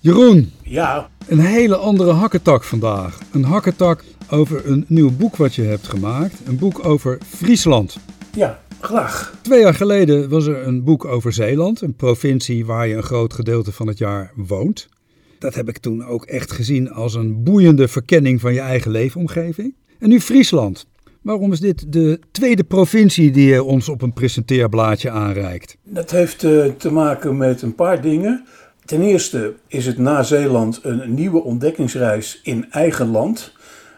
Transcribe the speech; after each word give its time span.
Jeroen, 0.00 0.52
Ja, 0.62 1.08
een 1.28 1.38
hele 1.38 1.76
andere 1.76 2.12
hakketak 2.12 2.64
vandaag. 2.64 3.18
Een 3.32 3.44
hakketak 3.44 4.04
over 4.30 4.66
een 4.66 4.84
nieuw 4.88 5.10
boek 5.16 5.36
wat 5.36 5.54
je 5.54 5.62
hebt 5.62 5.88
gemaakt. 5.88 6.40
Een 6.46 6.58
boek 6.58 6.84
over 6.86 7.18
Friesland. 7.26 7.98
ja, 8.34 8.60
graag. 8.80 9.34
Twee 9.42 9.60
jaar 9.60 9.74
geleden 9.74 10.28
was 10.28 10.46
er 10.46 10.66
een 10.66 10.84
boek 10.84 11.04
over 11.04 11.32
Zeeland, 11.32 11.80
een 11.80 11.94
provincie 11.94 12.66
waar 12.66 12.86
je 12.88 12.94
een 12.94 13.02
groot 13.02 13.32
gedeelte 13.32 13.72
van 13.72 13.86
het 13.86 13.98
jaar 13.98 14.32
woont. 14.36 14.88
Dat 15.38 15.54
heb 15.54 15.68
ik 15.68 15.78
toen 15.78 16.04
ook 16.04 16.24
echt 16.24 16.52
gezien 16.52 16.90
als 16.90 17.14
een 17.14 17.42
boeiende 17.42 17.88
verkenning 17.88 18.40
van 18.40 18.54
je 18.54 18.60
eigen 18.60 18.90
leefomgeving. 18.90 19.74
En 19.98 20.08
nu 20.08 20.20
Friesland. 20.20 20.86
Waarom 21.22 21.52
is 21.52 21.60
dit 21.60 21.92
de 21.92 22.20
tweede 22.30 22.64
provincie 22.64 23.30
die 23.30 23.46
je 23.48 23.62
ons 23.62 23.88
op 23.88 24.02
een 24.02 24.12
presenteerblaadje 24.12 25.10
aanreikt? 25.10 25.76
Dat 25.84 26.10
heeft 26.10 26.44
eh, 26.44 26.64
te 26.64 26.92
maken 26.92 27.36
met 27.36 27.62
een 27.62 27.74
paar 27.74 28.00
dingen. 28.02 28.46
Ten 28.88 29.02
eerste 29.02 29.54
is 29.66 29.86
het 29.86 29.98
na 29.98 30.22
Zeeland 30.22 30.80
een 30.82 31.14
nieuwe 31.14 31.42
ontdekkingsreis 31.42 32.40
in 32.42 32.70
eigen 32.70 33.10
land. 33.10 33.52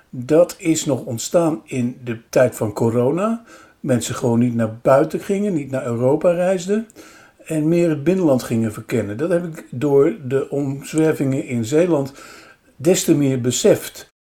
Dat 0.09 0.55
is 0.59 0.85
nog 0.85 1.05
ontstaan 1.05 1.61
in 1.65 2.01
de 2.05 2.19
tijd 2.29 2.57
van 2.57 2.73
corona. 2.73 3.45
Mensen 3.81 4.15
gewoon 4.15 4.39
niet 4.39 4.55
naar 4.55 4.79
buiten 4.83 5.21
gingen, 5.21 5.55
niet 5.55 5.71
naar 5.71 5.87
Europa 5.87 6.31
reisden. 6.31 6.89
En 7.45 7.69
meer 7.69 7.89
het 7.89 8.05
binnenland 8.05 8.43
gingen 8.43 8.73
verkennen. 8.73 9.17
Dat 9.17 9.31
heb 9.31 9.45
ik 9.45 9.67
door 9.71 10.17
de 10.25 10.51
omzwervingen 10.51 11.47
in 11.47 11.65
Zeeland 11.65 12.13
des 12.77 13.05
te 13.05 13.15
meer 13.15 13.41
beseft. 13.41 14.13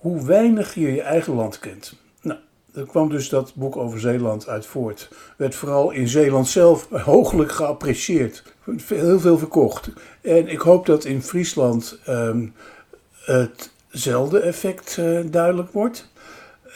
Hoe 0.00 0.24
weinig 0.24 0.74
je 0.74 0.92
je 0.92 1.02
eigen 1.02 1.34
land 1.34 1.58
kent. 1.58 1.94
Nou, 2.22 2.38
er 2.74 2.86
kwam 2.86 3.08
dus 3.08 3.28
dat 3.28 3.52
boek 3.54 3.76
over 3.76 4.00
Zeeland 4.00 4.48
uit 4.48 4.66
voort. 4.66 5.10
Werd 5.36 5.54
vooral 5.54 5.90
in 5.90 6.08
Zeeland 6.08 6.48
zelf 6.48 6.88
hooglijk 7.12 7.52
geapprecieerd. 7.52 8.56
Heel 8.86 9.20
veel 9.20 9.38
verkocht. 9.38 9.90
En 10.20 10.48
ik 10.48 10.60
hoop 10.60 10.86
dat 10.86 11.04
in 11.04 11.22
Friesland 11.22 11.98
ehm, 12.04 12.46
hetzelfde 13.24 14.40
effect 14.40 14.98
eh, 14.98 15.20
duidelijk 15.30 15.72
wordt. 15.72 16.10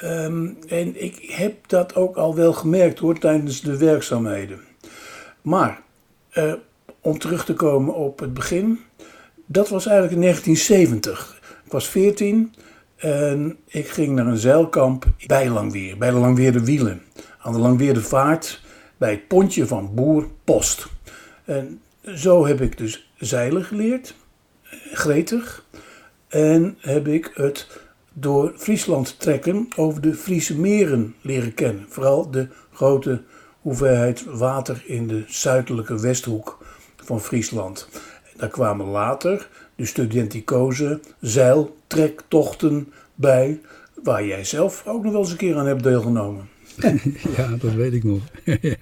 Ehm, 0.00 0.48
en 0.68 1.02
ik 1.02 1.30
heb 1.30 1.54
dat 1.66 1.94
ook 1.94 2.16
al 2.16 2.34
wel 2.34 2.52
gemerkt 2.52 2.98
hoor 2.98 3.18
tijdens 3.18 3.60
de 3.60 3.76
werkzaamheden. 3.76 4.60
Maar 5.42 5.80
eh, 6.30 6.52
om 7.00 7.18
terug 7.18 7.44
te 7.44 7.54
komen 7.54 7.94
op 7.94 8.18
het 8.18 8.34
begin. 8.34 8.80
Dat 9.46 9.68
was 9.68 9.86
eigenlijk 9.86 10.14
in 10.14 10.20
1970. 10.20 11.40
Ik 11.64 11.72
was 11.72 11.88
14 11.88 12.54
en 12.96 13.56
ik 13.66 13.88
ging 13.88 14.14
naar 14.14 14.26
een 14.26 14.36
zeilkamp 14.36 15.06
bij 15.26 15.48
Langweer, 15.48 15.98
bij 15.98 16.10
de 16.10 16.16
Langweerde 16.16 16.64
Wielen. 16.64 17.02
Aan 17.38 17.52
de 17.52 17.58
Langweerde 17.58 18.02
Vaart, 18.02 18.60
bij 18.96 19.10
het 19.10 19.28
pontje 19.28 19.66
van 19.66 19.94
Boer 19.94 20.26
Post. 20.44 20.86
En 21.44 21.80
zo 22.14 22.46
heb 22.46 22.60
ik 22.60 22.78
dus 22.78 23.10
zeilen 23.16 23.64
geleerd, 23.64 24.14
gretig. 24.92 25.64
En 26.28 26.76
heb 26.80 27.08
ik 27.08 27.30
het 27.34 27.80
door 28.12 28.52
Friesland 28.56 29.20
trekken 29.20 29.68
over 29.76 30.00
de 30.00 30.14
Friese 30.14 30.58
meren 30.58 31.14
leren 31.20 31.54
kennen. 31.54 31.86
Vooral 31.88 32.30
de 32.30 32.48
grote 32.72 33.22
hoeveelheid 33.60 34.24
water 34.24 34.82
in 34.86 35.06
de 35.06 35.24
zuidelijke 35.26 36.00
westhoek 36.00 36.64
van 36.96 37.20
Friesland. 37.20 37.88
Daar 38.36 38.48
kwamen 38.48 38.86
later 38.86 39.48
de 39.74 39.84
studenticoze 39.84 41.00
zeiltrektochten 41.20 42.92
bij, 43.14 43.60
waar 44.02 44.24
jij 44.24 44.44
zelf 44.44 44.82
ook 44.86 45.02
nog 45.02 45.12
wel 45.12 45.20
eens 45.20 45.30
een 45.30 45.36
keer 45.36 45.56
aan 45.56 45.66
hebt 45.66 45.82
deelgenomen. 45.82 46.48
Ja, 47.36 47.56
dat 47.56 47.72
weet 47.72 47.92
ik 47.92 48.04
nog. 48.04 48.20
ja, 48.60 48.76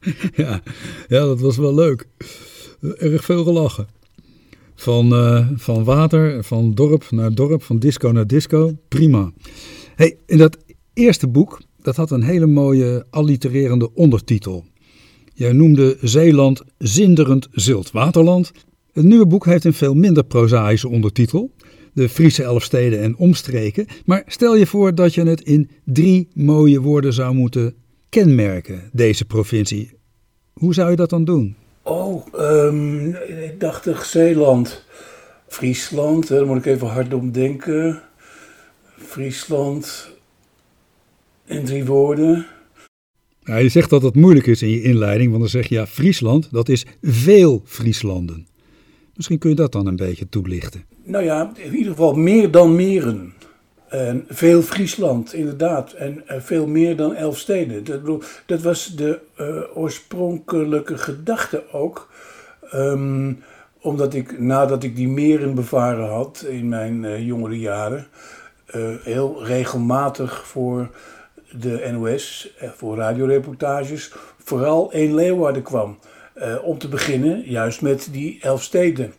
ja, 0.42 0.62
ja, 1.08 1.20
dat 1.24 1.40
was 1.40 1.56
wel 1.56 1.74
leuk. 1.74 2.08
Erg 2.80 3.24
veel 3.24 3.44
gelachen. 3.44 3.86
Van, 4.74 5.12
eh, 5.12 5.48
van 5.54 5.84
water, 5.84 6.44
van 6.44 6.74
dorp 6.74 7.10
naar 7.10 7.34
dorp, 7.34 7.62
van 7.62 7.78
disco 7.78 8.12
naar 8.12 8.26
disco. 8.26 8.76
Prima. 8.88 9.32
Hey, 9.94 10.16
in 10.26 10.38
dat 10.38 10.58
eerste 10.94 11.28
boek, 11.28 11.60
dat 11.82 11.96
had 11.96 12.10
een 12.10 12.22
hele 12.22 12.46
mooie 12.46 13.06
allitererende 13.10 13.94
ondertitel. 13.94 14.64
Jij 15.34 15.52
noemde 15.52 15.96
Zeeland 16.00 16.62
zinderend 16.78 17.48
ziltwaterland. 17.52 18.52
Het 18.92 19.04
nieuwe 19.04 19.26
boek 19.26 19.44
heeft 19.44 19.64
een 19.64 19.74
veel 19.74 19.94
minder 19.94 20.24
prozaïsche 20.24 20.88
ondertitel. 20.88 21.50
De 21.92 22.08
Friese 22.08 22.42
elfsteden 22.42 23.00
en 23.00 23.16
omstreken. 23.16 23.86
Maar 24.04 24.22
stel 24.26 24.56
je 24.56 24.66
voor 24.66 24.94
dat 24.94 25.14
je 25.14 25.22
het 25.22 25.40
in 25.40 25.70
drie 25.84 26.28
mooie 26.34 26.80
woorden 26.80 27.12
zou 27.12 27.34
moeten 27.34 27.74
kenmerken, 28.08 28.90
deze 28.92 29.24
provincie. 29.24 29.90
Hoe 30.52 30.74
zou 30.74 30.90
je 30.90 30.96
dat 30.96 31.10
dan 31.10 31.24
doen? 31.24 31.56
Oh, 31.82 32.26
ehm, 32.34 33.08
ik 33.44 33.60
dacht 33.60 33.82
toch 33.82 34.04
Zeeland. 34.04 34.84
Friesland, 35.48 36.28
hè, 36.28 36.36
daar 36.36 36.46
moet 36.46 36.56
ik 36.56 36.66
even 36.66 36.86
hard 36.86 37.14
om 37.14 37.32
denken. 37.32 38.02
Friesland. 38.98 40.10
In 41.44 41.64
drie 41.64 41.84
woorden. 41.84 42.46
Ja, 43.40 43.56
je 43.56 43.68
zegt 43.68 43.90
dat 43.90 44.02
het 44.02 44.14
moeilijk 44.14 44.46
is 44.46 44.62
in 44.62 44.70
je 44.70 44.82
inleiding, 44.82 45.28
want 45.28 45.40
dan 45.40 45.50
zeg 45.50 45.68
je 45.68 45.74
ja, 45.74 45.86
Friesland, 45.86 46.48
dat 46.52 46.68
is 46.68 46.86
veel 47.02 47.62
Frieslanden. 47.64 48.46
Misschien 49.14 49.38
kun 49.38 49.50
je 49.50 49.56
dat 49.56 49.72
dan 49.72 49.86
een 49.86 49.96
beetje 49.96 50.28
toelichten. 50.28 50.84
Nou 51.04 51.24
ja, 51.24 51.52
in 51.56 51.74
ieder 51.74 51.90
geval 51.90 52.14
meer 52.14 52.50
dan 52.50 52.74
meren. 52.74 53.34
En 53.88 54.24
veel 54.28 54.62
Friesland, 54.62 55.32
inderdaad. 55.32 55.92
En 55.92 56.22
eh, 56.26 56.40
veel 56.40 56.66
meer 56.66 56.96
dan 56.96 57.14
elf 57.14 57.38
steden. 57.38 57.84
Dat, 57.84 58.00
bedoel, 58.00 58.22
dat 58.46 58.62
was 58.62 58.86
de 58.86 59.20
eh, 59.34 59.62
oorspronkelijke 59.74 60.98
gedachte 60.98 61.62
ook. 61.72 62.08
Ehm, 62.70 63.32
omdat 63.80 64.14
ik, 64.14 64.38
nadat 64.38 64.82
ik 64.82 64.96
die 64.96 65.08
meren 65.08 65.54
bevaren 65.54 66.08
had 66.08 66.44
in 66.48 66.68
mijn 66.68 67.04
eh, 67.04 67.26
jongere 67.26 67.58
jaren, 67.58 68.06
heel 69.02 69.44
regelmatig 69.44 70.46
voor 70.46 70.90
de 71.50 71.88
NOS, 71.92 72.54
voor 72.76 72.96
radioreportages, 72.96 74.12
vooral 74.44 74.92
in 74.92 75.14
Leeuwarden 75.14 75.62
kwam. 75.62 75.98
Om 76.62 76.78
te 76.78 76.88
beginnen 76.88 77.42
juist 77.42 77.82
met 77.82 78.08
die 78.10 78.38
elf 78.40 78.62
steden. 78.62 79.12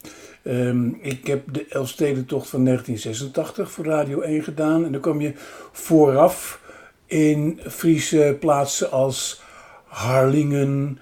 Ehm, 0.47 0.89
ik 1.01 1.27
heb 1.27 1.53
de 1.53 1.65
Elfstedentocht 1.69 2.49
van 2.49 2.63
1986 2.63 3.71
voor 3.71 3.85
Radio 3.85 4.21
1 4.21 4.43
gedaan. 4.43 4.85
En 4.85 4.91
dan 4.91 5.01
kwam 5.01 5.21
je 5.21 5.33
vooraf 5.71 6.61
in 7.05 7.59
Friese 7.67 8.37
plaatsen 8.39 8.91
als 8.91 9.41
Harlingen, 9.85 10.99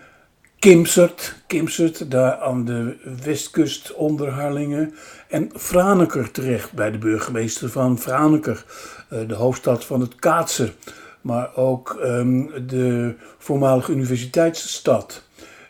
Kimsert, 0.59 1.35
Kimsert, 1.47 2.11
daar 2.11 2.38
aan 2.38 2.66
de 2.66 2.95
westkust 3.23 3.94
onder 3.94 4.29
Harlingen. 4.29 4.94
En 5.28 5.50
Franeker 5.56 6.31
terecht 6.31 6.73
bij 6.73 6.91
de 6.91 6.97
burgemeester 6.97 7.69
van 7.69 8.00
Franeker, 8.00 8.66
eh, 9.09 9.19
de 9.27 9.35
hoofdstad 9.35 9.85
van 9.85 10.01
het 10.01 10.16
Kaatsen. 10.16 10.73
Maar 11.22 11.56
ook 11.56 11.97
ehm, 12.01 12.67
de 12.67 13.16
voormalige 13.38 13.91
universiteitsstad. 13.91 15.23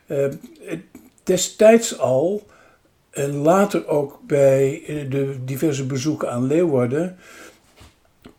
Eh, 0.06 0.28
destijds 1.24 2.00
al 2.00 2.54
en 3.16 3.36
later 3.36 3.88
ook 3.88 4.20
bij 4.28 4.84
eh, 4.88 5.10
de 5.10 5.36
diverse 5.46 5.86
bezoeken 5.86 6.32
aan 6.32 6.48
Leeuwarden 6.48 7.18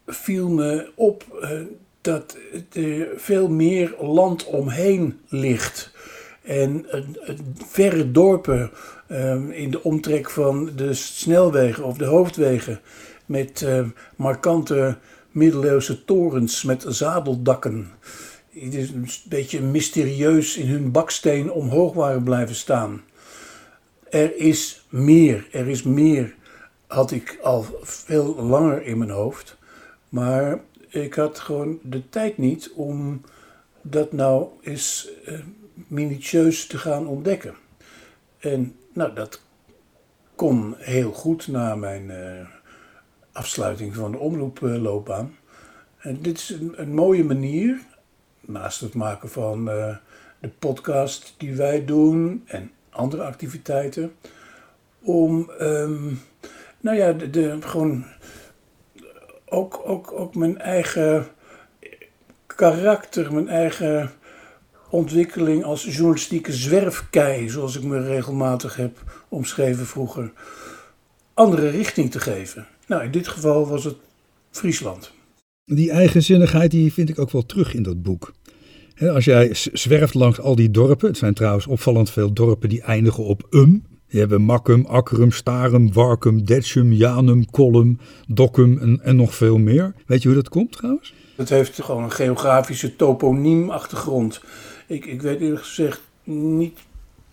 viel 0.07 0.49
me 0.49 0.91
op 0.95 1.39
eh, 1.41 1.51
dat 2.01 2.37
er 2.73 3.09
veel 3.17 3.49
meer 3.49 3.95
land 4.01 4.45
omheen 4.45 5.21
ligt. 5.29 5.91
En 6.43 6.87
verre 7.67 8.11
dorpen 8.11 8.71
eh, 9.07 9.49
in 9.51 9.71
de 9.71 9.83
omtrek 9.83 10.31
van 10.31 10.71
de 10.77 10.95
snelwegen 10.95 11.85
of 11.85 11.97
de 11.97 12.05
hoofdwegen 12.05 12.81
met 13.27 13.67
markante 14.17 14.99
middeleeuwse 15.31 16.05
torens 16.05 16.63
met 16.63 16.85
zadeldakken. 16.89 17.91
Het 18.51 18.75
is 18.75 18.91
een 18.91 19.09
beetje 19.29 19.61
mysterieus 19.61 20.57
in 20.57 20.69
hun 20.69 20.91
baksteen 20.91 21.51
omhoog 21.53 21.95
waren 21.95 22.23
blijven 22.23 22.55
staan. 22.55 23.03
Er 24.11 24.37
is 24.37 24.87
meer, 24.89 25.49
er 25.53 25.69
is 25.69 25.83
meer, 25.83 26.35
had 26.87 27.11
ik 27.11 27.39
al 27.43 27.67
veel 27.83 28.35
langer 28.35 28.83
in 28.83 28.99
mijn 28.99 29.11
hoofd. 29.11 29.57
Maar 30.09 30.61
ik 30.89 31.15
had 31.15 31.39
gewoon 31.39 31.79
de 31.83 32.09
tijd 32.09 32.39
niet 32.39 32.73
om 32.75 33.21
dat 33.83 34.13
nou 34.13 34.49
eens 34.63 35.09
eh, 35.25 35.39
minutieus 35.87 36.67
te 36.67 36.79
gaan 36.79 37.07
ontdekken. 37.07 37.55
En 38.39 38.77
nou, 38.93 39.15
dat 39.15 39.41
kon 40.35 40.75
heel 40.79 41.13
goed 41.13 41.49
na 41.49 41.75
mijn 41.75 42.11
eh, 42.11 42.47
afsluiting 43.33 43.95
van 43.95 44.11
de 44.11 44.19
omroeploopbaan. 44.19 45.37
En 45.99 46.23
dit 46.23 46.39
is 46.39 46.51
een, 46.51 46.73
een 46.77 46.95
mooie 46.95 47.25
manier, 47.25 47.81
naast 48.41 48.81
het 48.81 48.95
maken 48.95 49.29
van 49.29 49.71
eh, 49.71 49.97
de 50.41 50.49
podcast 50.49 51.35
die 51.37 51.55
wij 51.55 51.85
doen 51.85 52.43
en 52.47 52.71
andere 52.97 53.23
activiteiten, 53.23 54.13
om 55.03 55.51
ehm, 55.59 56.05
nou 56.81 56.97
ja, 56.97 57.13
de, 57.13 57.31
de- 57.31 57.57
gewoon 57.61 58.05
ook, 59.45 59.81
ook, 59.85 60.13
ook 60.13 60.35
mijn 60.35 60.59
eigen 60.59 61.27
karakter, 62.47 63.33
mijn 63.33 63.49
eigen 63.49 64.11
ontwikkeling 64.91 65.65
als 65.65 65.85
journalistieke 65.85 66.53
zwerfkei, 66.53 67.49
zoals 67.49 67.77
ik 67.77 67.83
me 67.83 68.01
regelmatig 68.03 68.77
heb 68.77 69.25
omschreven 69.29 69.87
vroeger, 69.87 70.33
andere 71.35 71.69
richting 71.69 72.11
te 72.11 72.21
geven. 72.21 72.67
Nou, 72.87 73.05
in 73.05 73.11
dit 73.11 73.29
geval 73.29 73.69
was 73.69 73.85
het 73.85 73.97
Friesland. 74.51 75.13
Die 75.65 75.91
eigenzinnigheid 75.91 76.71
die 76.71 76.93
vind 76.93 77.09
ik 77.09 77.19
ook 77.19 77.31
wel 77.31 77.47
terug 77.47 77.75
in 77.75 77.83
dat 77.83 78.03
boek. 78.03 78.33
Als 79.01 79.25
jij 79.25 79.51
zwerft 79.73 80.15
langs 80.15 80.41
al 80.41 80.55
die 80.55 80.71
dorpen, 80.71 81.09
het 81.09 81.19
zijn 81.19 81.35
trouwens 81.35 81.67
opvallend 81.67 82.11
veel 82.11 82.33
dorpen 82.33 82.69
die 82.69 82.83
eindigen 82.83 83.25
op 83.25 83.47
um. 83.51 83.85
Je 84.09 84.19
hebt 84.19 84.39
Makkum, 84.39 84.85
Akkerum, 84.87 85.31
Starum, 85.31 85.93
Warkum, 85.93 86.45
Detschum, 86.45 86.93
Janum, 86.93 87.51
Kollum, 87.51 87.99
Dokkum 88.29 88.79
en, 88.79 89.01
en 89.03 89.17
nog 89.17 89.35
veel 89.35 89.59
meer. 89.59 89.95
Weet 90.07 90.23
je 90.23 90.29
hoe 90.29 90.37
dat 90.37 90.49
komt 90.49 90.73
trouwens? 90.73 91.15
Het 91.37 91.49
heeft 91.49 91.83
gewoon 91.83 92.03
een 92.03 92.11
geografische 92.11 92.97
toponiem-achtergrond. 92.97 94.41
Ik, 94.87 95.05
ik 95.05 95.23
weet 95.23 95.41
eerlijk 95.41 95.65
gezegd 95.65 96.01
niet 96.25 96.79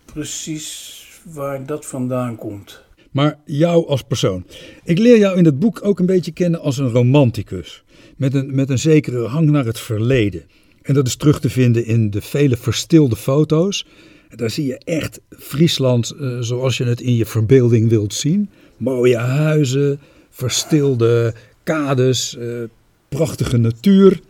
precies 0.04 1.02
waar 1.22 1.66
dat 1.66 1.86
vandaan 1.86 2.36
komt. 2.36 2.82
Maar 3.10 3.38
jou 3.44 3.86
als 3.86 4.02
persoon. 4.02 4.44
Ik 4.84 4.98
leer 4.98 5.18
jou 5.18 5.38
in 5.38 5.44
het 5.44 5.58
boek 5.58 5.80
ook 5.84 5.98
een 5.98 6.06
beetje 6.06 6.32
kennen 6.32 6.60
als 6.60 6.78
een 6.78 6.90
romanticus. 6.90 7.84
Met 8.16 8.34
een, 8.34 8.54
met 8.54 8.70
een 8.70 8.78
zekere 8.78 9.26
hang 9.26 9.50
naar 9.50 9.64
het 9.64 9.80
verleden. 9.80 10.42
En 10.84 10.94
dat 10.94 11.06
is 11.06 11.16
terug 11.16 11.40
te 11.40 11.50
vinden 11.50 11.86
in 11.86 12.10
de 12.10 12.20
vele 12.20 12.56
verstilde 12.56 13.16
foto's. 13.16 13.86
Daar 14.28 14.50
zie 14.50 14.66
je 14.66 14.78
echt 14.78 15.20
Friesland 15.30 16.14
uh, 16.20 16.40
zoals 16.40 16.76
je 16.76 16.84
het 16.84 17.00
in 17.00 17.16
je 17.16 17.26
verbeelding 17.26 17.88
wilt 17.88 18.14
zien. 18.14 18.50
Mooie 18.76 19.16
huizen, 19.16 20.00
verstilde 20.30 21.34
kades, 21.62 22.36
uh, 22.38 22.62
prachtige 23.08 23.56
natuur. 23.56 24.20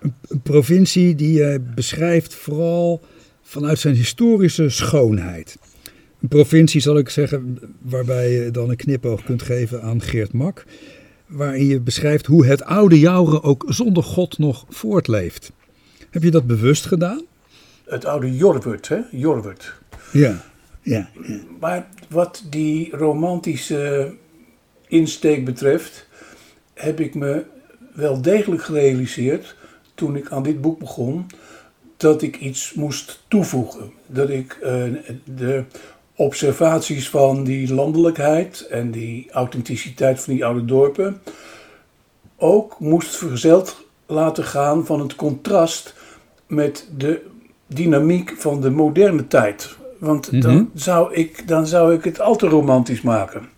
Een, 0.00 0.40
provincie 0.42 1.14
die 1.14 1.42
hij 1.42 1.62
beschrijft 1.62 2.34
vooral 2.34 3.00
vanuit 3.42 3.78
zijn 3.78 3.94
historische 3.94 4.68
schoonheid. 4.68 5.58
Een 6.20 6.28
provincie, 6.28 6.80
zal 6.80 6.98
ik 6.98 7.08
zeggen, 7.08 7.58
waarbij 7.82 8.32
je 8.32 8.50
dan 8.50 8.70
een 8.70 8.76
knipoog 8.76 9.24
kunt 9.24 9.42
geven 9.42 9.82
aan 9.82 10.02
Geert 10.02 10.32
Mak. 10.32 10.64
Waarin 11.26 11.66
je 11.66 11.80
beschrijft 11.80 12.26
hoe 12.26 12.46
het 12.46 12.64
oude 12.64 12.98
Jouren 12.98 13.42
ook 13.42 13.64
zonder 13.68 14.02
God 14.02 14.38
nog 14.38 14.64
voortleeft. 14.68 15.52
Heb 16.10 16.22
je 16.22 16.30
dat 16.30 16.46
bewust 16.46 16.86
gedaan? 16.86 17.22
Het 17.84 18.04
oude 18.04 18.36
Jorwert, 18.36 18.88
hè? 18.88 18.98
Jorwert. 19.10 19.74
Ja, 20.12 20.44
ja, 20.82 21.08
ja. 21.22 21.38
Maar 21.60 21.88
wat 22.08 22.44
die 22.50 22.96
romantische 22.96 24.14
insteek 24.86 25.44
betreft, 25.44 26.06
heb 26.74 27.00
ik 27.00 27.14
me 27.14 27.44
wel 27.94 28.22
degelijk 28.22 28.62
gerealiseerd 28.62 29.56
toen 29.94 30.16
ik 30.16 30.30
aan 30.30 30.42
dit 30.42 30.60
boek 30.60 30.78
begon, 30.78 31.26
dat 31.96 32.22
ik 32.22 32.36
iets 32.36 32.72
moest 32.74 33.24
toevoegen. 33.28 33.90
Dat 34.06 34.30
ik 34.30 34.58
uh, 34.62 34.84
de 35.24 35.64
observaties 36.14 37.08
van 37.08 37.44
die 37.44 37.74
landelijkheid 37.74 38.66
en 38.70 38.90
die 38.90 39.30
authenticiteit 39.30 40.20
van 40.20 40.34
die 40.34 40.44
oude 40.44 40.64
dorpen 40.64 41.20
ook 42.36 42.78
moest 42.78 43.16
verzeld 43.16 43.86
laten 44.08 44.44
gaan 44.44 44.86
van 44.86 45.00
het 45.00 45.14
contrast 45.14 45.94
met 46.46 46.88
de 46.96 47.20
dynamiek 47.66 48.34
van 48.38 48.60
de 48.60 48.70
moderne 48.70 49.26
tijd. 49.26 49.76
Want 49.98 50.42
dan, 50.42 50.54
mhm. 50.54 50.64
zou 50.74 51.14
ik, 51.14 51.48
dan 51.48 51.66
zou 51.66 51.94
ik 51.94 52.04
het 52.04 52.20
al 52.20 52.36
te 52.36 52.46
romantisch 52.46 53.02
maken. 53.02 53.48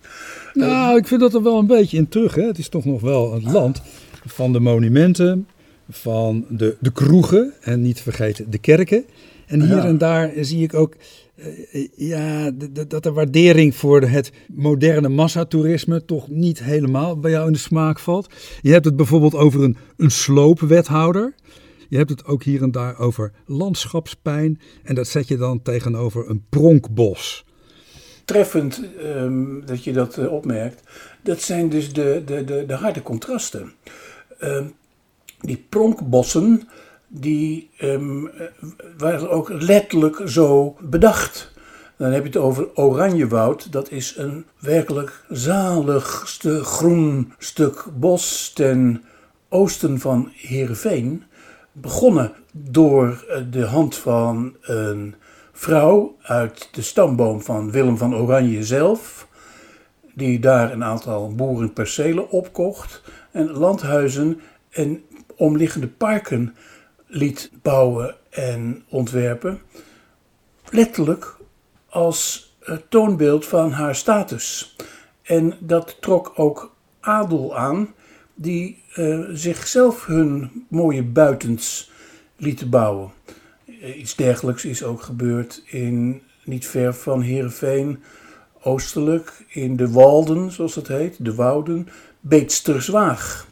Nou, 0.53 0.97
ik 0.97 1.07
vind 1.07 1.21
dat 1.21 1.35
er 1.35 1.43
wel 1.43 1.59
een 1.59 1.67
beetje 1.67 1.97
in 1.97 2.09
terug. 2.09 2.35
Hè? 2.35 2.43
Het 2.43 2.59
is 2.59 2.69
toch 2.69 2.85
nog 2.85 3.01
wel 3.01 3.33
het 3.35 3.43
land 3.43 3.83
van 4.27 4.53
de 4.53 4.61
monumenten, 4.61 5.47
van 5.91 6.45
de, 6.49 6.77
de 6.81 6.93
kroegen 6.93 7.53
en 7.61 7.83
niet 7.83 8.01
vergeten 8.01 8.51
de 8.51 8.59
kerken. 8.59 9.05
En 9.47 9.63
hier 9.63 9.85
en 9.85 9.99
daar 9.99 10.33
zie 10.41 10.63
ik 10.63 10.75
ook 10.75 10.95
ja, 11.95 12.51
dat 12.89 13.03
de 13.03 13.13
waardering 13.13 13.77
voor 13.77 14.03
het 14.03 14.33
moderne 14.55 15.09
massatoerisme 15.09 16.05
toch 16.05 16.29
niet 16.29 16.63
helemaal 16.63 17.19
bij 17.19 17.31
jou 17.31 17.47
in 17.47 17.53
de 17.53 17.59
smaak 17.59 17.99
valt. 17.99 18.35
Je 18.61 18.73
hebt 18.73 18.85
het 18.85 18.97
bijvoorbeeld 18.97 19.35
over 19.35 19.63
een, 19.63 19.77
een 19.97 20.11
sloopwethouder. 20.11 21.35
Je 21.89 21.97
hebt 21.97 22.11
het 22.11 22.25
ook 22.25 22.43
hier 22.43 22.63
en 22.63 22.71
daar 22.71 22.99
over 22.99 23.33
landschapspijn. 23.47 24.61
En 24.83 24.95
dat 24.95 25.09
zet 25.09 25.29
je 25.29 25.37
dan 25.37 25.63
tegenover 25.63 26.31
een 26.31 26.45
pronkbos. 26.49 27.45
Treffend 28.25 28.83
um, 29.05 29.67
dat 29.67 29.85
je 29.85 29.93
dat 29.93 30.19
uh, 30.19 30.33
opmerkt. 30.33 30.83
Dat 31.23 31.41
zijn 31.41 31.69
dus 31.69 31.93
de, 31.93 32.23
de, 32.27 32.45
de, 32.45 32.65
de 32.67 32.75
harde 32.75 33.03
contrasten. 33.03 33.73
Uh, 34.41 34.65
die 35.41 35.65
pronkbossen, 35.69 36.69
die 37.13 37.71
um, 37.83 38.31
waren 38.99 39.31
ook 39.31 39.49
letterlijk 39.49 40.21
zo 40.27 40.77
bedacht. 40.81 41.53
Dan 41.97 42.13
heb 42.13 42.23
je 42.23 42.29
het 42.29 42.37
over 42.37 42.69
Oranjewoud. 42.75 43.73
Dat 43.73 43.91
is 43.91 44.17
een 44.17 44.45
werkelijk 44.59 45.25
zaligste 45.29 46.65
groen 46.65 47.33
stuk 47.39 47.85
bos 47.99 48.53
ten 48.53 49.03
oosten 49.49 50.01
van 50.01 50.31
Heerenveen 50.35 51.23
begonnen 51.73 52.33
door 52.53 53.25
eh, 53.29 53.43
de 53.51 53.65
hand 53.65 53.97
van 53.97 54.57
een 54.61 55.15
vrouw 55.53 56.17
uit 56.23 56.69
de 56.73 56.83
stamboom 56.83 57.43
van 57.43 57.71
Willem 57.71 57.97
van 57.97 58.15
Oranje 58.15 58.65
zelf, 58.65 59.29
die 60.15 60.39
daar 60.39 60.73
een 60.73 60.85
aantal 60.85 61.35
boerenpercelen 61.35 62.31
opkocht 62.31 63.03
en 63.31 63.51
landhuizen 63.51 64.41
en 64.71 65.03
omliggende 65.37 65.89
parken 65.89 66.55
liet 67.11 67.51
bouwen 67.63 68.17
en 68.31 68.85
ontwerpen, 68.89 69.61
letterlijk 70.71 71.37
als 71.89 72.55
toonbeeld 72.89 73.47
van 73.47 73.73
haar 73.73 73.95
status. 73.95 74.77
En 75.23 75.57
dat 75.59 75.97
trok 76.01 76.33
ook 76.35 76.75
adel 77.01 77.57
aan 77.57 77.95
die 78.35 78.83
uh, 78.97 79.25
zichzelf 79.33 80.07
hun 80.07 80.51
mooie 80.69 81.03
buitens 81.03 81.91
lieten 82.37 82.71
bouwen. 82.71 83.11
Uh, 83.67 83.99
iets 83.99 84.15
dergelijks 84.15 84.65
is 84.65 84.85
ook 84.85 85.03
gebeurd 85.03 85.63
in 85.67 86.23
niet 86.45 86.67
ver 86.67 86.95
van 86.95 87.21
Heerenveen, 87.21 88.03
oostelijk, 88.63 89.45
in 89.49 89.77
de 89.77 89.91
Walden, 89.91 90.51
zoals 90.51 90.75
dat 90.75 90.89
heet, 90.89 91.25
de 91.25 91.35
Wouden, 91.35 91.89
Beetsterswaag. 92.21 93.49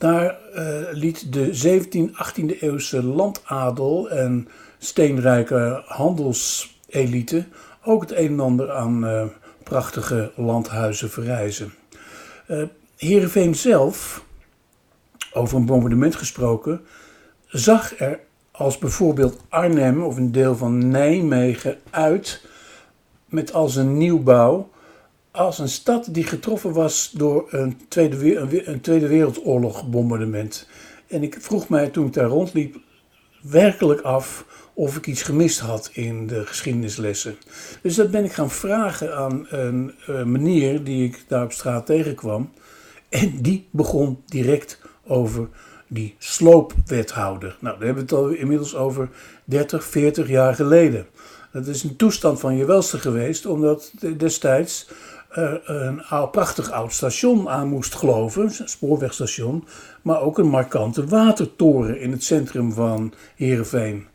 Daar 0.00 0.38
uh, 0.54 0.62
liet 0.90 1.32
de 1.32 1.78
17e, 1.80 2.10
18e 2.10 2.58
eeuwse 2.60 3.02
landadel 3.02 4.10
en 4.10 4.48
steenrijke 4.78 5.82
handelselite 5.86 7.44
ook 7.84 8.00
het 8.00 8.12
een 8.12 8.32
en 8.32 8.40
ander 8.40 8.72
aan 8.72 9.30
prachtige 9.62 10.32
landhuizen 10.36 11.10
verrijzen. 11.10 11.74
Heerenveen 12.96 13.54
zelf, 13.54 14.24
over 15.32 15.58
een 15.58 15.66
bombardement 15.66 16.16
gesproken, 16.16 16.80
zag 17.46 17.98
er 17.98 18.20
als 18.50 18.78
bijvoorbeeld 18.78 19.40
Arnhem 19.48 20.02
of 20.02 20.16
een 20.16 20.32
deel 20.32 20.56
van 20.56 20.88
Nijmegen 20.88 21.78
uit 21.90 22.46
met 23.24 23.52
als 23.52 23.76
een 23.76 23.96
nieuwbouw 23.96 24.69
als 25.30 25.58
een 25.58 25.68
stad 25.68 26.08
die 26.10 26.24
getroffen 26.24 26.72
was 26.72 27.10
door 27.14 27.46
een 27.50 27.80
Tweede, 27.88 28.36
een 28.66 28.80
tweede 28.80 29.08
Wereldoorlog 29.08 29.88
bombardement. 29.88 30.68
En 31.06 31.22
ik 31.22 31.36
vroeg 31.40 31.68
mij 31.68 31.88
toen 31.88 32.06
ik 32.06 32.12
daar 32.12 32.28
rondliep 32.28 32.76
werkelijk 33.42 34.00
af 34.00 34.44
of 34.74 34.96
ik 34.96 35.06
iets 35.06 35.22
gemist 35.22 35.58
had 35.58 35.90
in 35.92 36.26
de 36.26 36.46
geschiedenislessen. 36.46 37.36
Dus 37.82 37.94
dat 37.94 38.10
ben 38.10 38.24
ik 38.24 38.32
gaan 38.32 38.50
vragen 38.50 39.16
aan 39.16 39.46
een, 39.48 39.94
een 40.06 40.32
meneer 40.32 40.84
die 40.84 41.04
ik 41.04 41.24
daar 41.28 41.44
op 41.44 41.52
straat 41.52 41.86
tegenkwam. 41.86 42.50
En 43.08 43.42
die 43.42 43.68
begon 43.70 44.22
direct 44.26 44.80
over 45.06 45.48
die 45.88 46.14
sloopwethouder. 46.18 47.56
Nou, 47.60 47.78
daar 47.78 47.86
hebben 47.86 48.06
we 48.06 48.14
het 48.14 48.24
al 48.24 48.28
inmiddels 48.28 48.74
over 48.74 49.08
30, 49.44 49.84
40 49.84 50.28
jaar 50.28 50.54
geleden. 50.54 51.06
Dat 51.52 51.66
is 51.66 51.82
een 51.82 51.96
toestand 51.96 52.40
van 52.40 52.56
je 52.56 52.64
welste 52.64 52.98
geweest, 52.98 53.46
omdat 53.46 53.92
destijds 54.16 54.88
een 55.30 56.02
prachtig 56.30 56.70
oud 56.70 56.92
station 56.92 57.48
aan 57.48 57.68
moest 57.68 57.94
geloven, 57.94 58.42
een 58.42 58.68
spoorwegstation, 58.68 59.64
maar 60.02 60.20
ook 60.20 60.38
een 60.38 60.48
markante 60.48 61.06
watertoren 61.06 62.00
in 62.00 62.10
het 62.12 62.24
centrum 62.24 62.72
van 62.72 63.12
Heerenveen. 63.36 64.06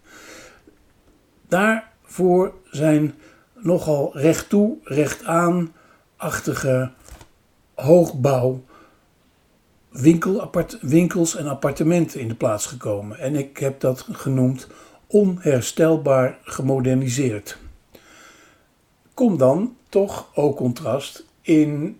Daarvoor 1.47 2.53
zijn 2.71 3.13
nogal 3.53 4.17
recht 4.17 4.49
toe, 4.49 4.77
recht 4.83 5.23
aan-achtige 5.23 6.91
hoogbouw 7.73 8.63
winkel, 9.89 10.41
apart, 10.41 10.77
winkels 10.81 11.35
en 11.35 11.47
appartementen 11.47 12.19
in 12.19 12.27
de 12.27 12.35
plaats 12.35 12.65
gekomen. 12.65 13.19
En 13.19 13.35
ik 13.35 13.57
heb 13.57 13.79
dat 13.79 14.07
genoemd 14.11 14.67
onherstelbaar 15.07 16.37
gemoderniseerd. 16.43 17.57
Kom 19.13 19.37
dan 19.37 19.75
toch 19.95 20.27
ook 20.33 20.57
contrast 20.57 21.25
in 21.41 21.99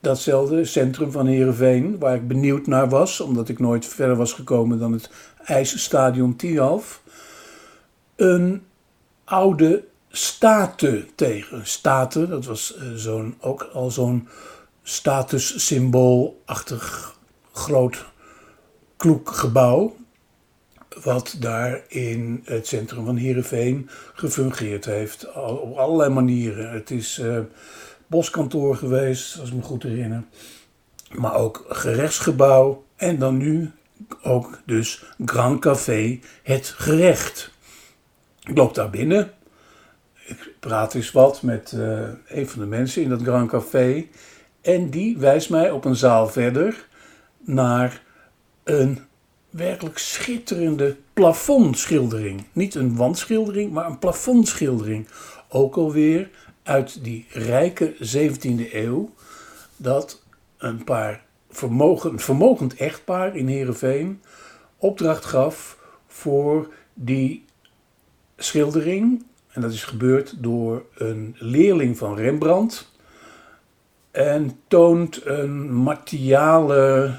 datzelfde 0.00 0.64
centrum 0.64 1.10
van 1.10 1.26
Heerenveen, 1.26 1.98
waar 1.98 2.14
ik 2.14 2.28
benieuwd 2.28 2.66
naar 2.66 2.88
was, 2.88 3.20
omdat 3.20 3.48
ik 3.48 3.58
nooit 3.58 3.86
verder 3.86 4.16
was 4.16 4.32
gekomen 4.32 4.78
dan 4.78 4.92
het 4.92 5.10
ijsstadion 5.44 6.36
Tialf. 6.36 7.02
een 8.16 8.62
oude 9.24 9.84
statue 10.08 11.06
tegen. 11.14 11.66
Statue, 11.66 12.26
dat 12.26 12.44
was 12.44 12.76
eh, 12.76 12.82
zo'n, 12.94 13.36
ook 13.40 13.62
al 13.72 13.90
zo'n 13.90 14.28
statussymboolachtig 14.82 17.16
groot 17.52 18.04
kloek 18.96 19.30
gebouw. 19.30 19.96
Wat 21.02 21.36
daar 21.38 21.82
in 21.88 22.42
het 22.44 22.66
centrum 22.66 23.04
van 23.04 23.16
Heerenveen 23.16 23.88
gefungeerd 24.14 24.84
heeft. 24.84 25.32
Op 25.34 25.76
allerlei 25.76 26.10
manieren. 26.10 26.70
Het 26.72 26.90
is 26.90 27.18
uh, 27.18 27.38
boskantoor 28.06 28.76
geweest, 28.76 29.38
als 29.40 29.48
ik 29.48 29.54
me 29.54 29.62
goed 29.62 29.82
herinner. 29.82 30.22
Maar 31.10 31.34
ook 31.34 31.64
gerechtsgebouw. 31.68 32.84
En 32.96 33.18
dan 33.18 33.36
nu 33.36 33.70
ook 34.22 34.60
dus 34.66 35.04
Grand 35.24 35.60
Café 35.60 36.20
Het 36.42 36.66
Gerecht. 36.66 37.50
Ik 38.42 38.56
loop 38.56 38.74
daar 38.74 38.90
binnen. 38.90 39.32
Ik 40.26 40.54
praat 40.60 40.94
eens 40.94 41.12
wat 41.12 41.42
met 41.42 41.72
uh, 41.74 42.08
een 42.26 42.48
van 42.48 42.60
de 42.60 42.66
mensen 42.66 43.02
in 43.02 43.08
dat 43.08 43.22
Grand 43.22 43.50
Café. 43.50 44.06
En 44.60 44.90
die 44.90 45.18
wijst 45.18 45.50
mij 45.50 45.70
op 45.70 45.84
een 45.84 45.96
zaal 45.96 46.28
verder 46.28 46.86
naar 47.38 48.02
een 48.64 48.98
werkelijk 49.52 49.98
schitterende 49.98 50.96
plafondschildering. 51.12 52.44
Niet 52.52 52.74
een 52.74 52.96
wandschildering, 52.96 53.72
maar 53.72 53.86
een 53.86 53.98
plafondschildering. 53.98 55.08
Ook 55.48 55.76
alweer 55.76 56.30
uit 56.62 57.04
die 57.04 57.26
rijke 57.28 57.94
17e 57.94 58.72
eeuw. 58.72 59.10
Dat 59.76 60.22
een 60.58 60.84
paar 60.84 61.24
vermogen, 61.50 62.18
vermogend 62.18 62.74
echtpaar 62.74 63.36
in 63.36 63.46
Heerenveen 63.46 64.22
opdracht 64.76 65.24
gaf 65.24 65.78
voor 66.06 66.68
die 66.94 67.44
schildering. 68.36 69.24
En 69.48 69.60
dat 69.60 69.72
is 69.72 69.84
gebeurd 69.84 70.34
door 70.38 70.84
een 70.94 71.36
leerling 71.38 71.98
van 71.98 72.16
Rembrandt. 72.16 72.90
En 74.10 74.60
toont 74.68 75.26
een 75.26 75.82
materiale, 75.82 77.14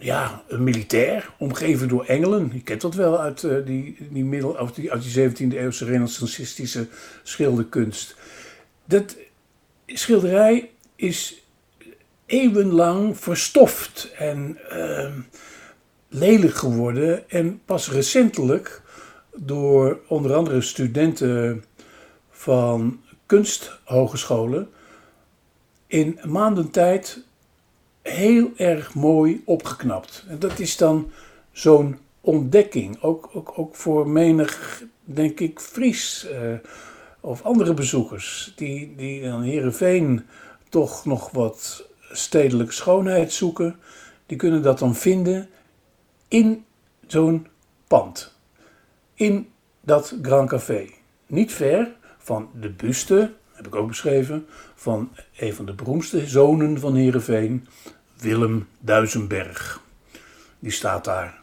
ja, 0.00 0.42
een 0.48 0.64
militair, 0.64 1.30
omgeven 1.38 1.88
door 1.88 2.04
engelen. 2.04 2.50
Je 2.52 2.62
kent 2.62 2.80
dat 2.80 2.94
wel 2.94 3.20
uit, 3.20 3.42
uh, 3.42 3.66
die, 3.66 3.96
die, 4.10 4.24
middel, 4.24 4.50
of 4.50 4.72
die, 4.72 4.92
uit 4.92 5.02
die 5.02 5.30
17e 5.30 5.56
eeuwse 5.56 5.84
renaissancistische 5.84 6.88
schilderkunst. 7.22 8.16
Dat 8.84 9.16
schilderij 9.86 10.70
is 10.96 11.44
eeuwenlang 12.26 13.18
verstoft 13.18 14.12
en 14.18 14.58
uh, 14.72 15.12
lelijk 16.08 16.54
geworden. 16.54 17.30
En 17.30 17.60
pas 17.64 17.90
recentelijk 17.90 18.82
door 19.36 20.00
onder 20.08 20.34
andere 20.34 20.60
studenten 20.60 21.64
van 22.30 23.02
kunsthogescholen 23.26 24.68
in 25.86 26.18
maanden 26.24 26.70
tijd 26.70 27.24
heel 28.10 28.50
erg 28.56 28.94
mooi 28.94 29.42
opgeknapt. 29.44 30.24
En 30.28 30.38
dat 30.38 30.58
is 30.58 30.76
dan 30.76 31.10
zo'n 31.52 31.98
ontdekking, 32.20 33.02
ook, 33.02 33.30
ook, 33.32 33.52
ook 33.56 33.74
voor 33.74 34.08
menig, 34.08 34.82
denk 35.04 35.40
ik, 35.40 35.60
Fries 35.60 36.26
uh, 36.30 36.52
of 37.20 37.42
andere 37.42 37.74
bezoekers 37.74 38.52
die, 38.56 38.94
die 38.96 39.20
in 39.20 39.40
Heerenveen 39.40 40.26
toch 40.68 41.04
nog 41.04 41.30
wat 41.30 41.88
stedelijke 42.12 42.72
schoonheid 42.72 43.32
zoeken, 43.32 43.76
die 44.26 44.36
kunnen 44.36 44.62
dat 44.62 44.78
dan 44.78 44.94
vinden 44.94 45.48
in 46.28 46.64
zo'n 47.06 47.46
pand. 47.86 48.38
In 49.14 49.48
dat 49.80 50.16
Grand 50.22 50.48
Café. 50.48 50.88
Niet 51.26 51.52
ver 51.52 51.96
van 52.18 52.48
de 52.60 52.70
buste, 52.70 53.32
heb 53.52 53.66
ik 53.66 53.74
ook 53.74 53.88
beschreven, 53.88 54.46
van 54.74 55.10
een 55.38 55.54
van 55.54 55.66
de 55.66 55.74
beroemdste 55.74 56.26
zonen 56.26 56.80
van 56.80 56.94
Heerenveen, 56.94 57.66
Willem 58.20 58.66
Duisenberg. 58.80 59.82
Die 60.58 60.70
staat 60.70 61.04
daar. 61.04 61.42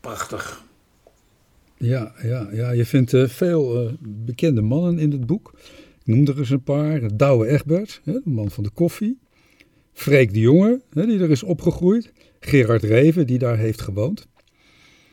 Prachtig. 0.00 0.62
Ja, 1.76 2.12
ja, 2.22 2.48
ja 2.52 2.70
je 2.70 2.86
vindt 2.86 3.12
uh, 3.12 3.28
veel 3.28 3.84
uh, 3.84 3.92
bekende 4.00 4.60
mannen 4.60 4.98
in 4.98 5.10
het 5.10 5.26
boek. 5.26 5.52
Ik 5.98 6.06
noem 6.06 6.26
er 6.26 6.38
eens 6.38 6.50
een 6.50 6.62
paar. 6.62 7.16
Douwe 7.16 7.46
Egbert, 7.46 8.00
hè, 8.04 8.12
de 8.12 8.30
man 8.30 8.50
van 8.50 8.64
de 8.64 8.70
koffie. 8.70 9.18
Freek 9.92 10.32
de 10.32 10.40
Jonge, 10.40 10.80
hè, 10.92 11.06
die 11.06 11.20
er 11.20 11.30
is 11.30 11.42
opgegroeid. 11.42 12.12
Gerard 12.40 12.82
Reven, 12.82 13.26
die 13.26 13.38
daar 13.38 13.58
heeft 13.58 13.80
gewoond. 13.80 14.28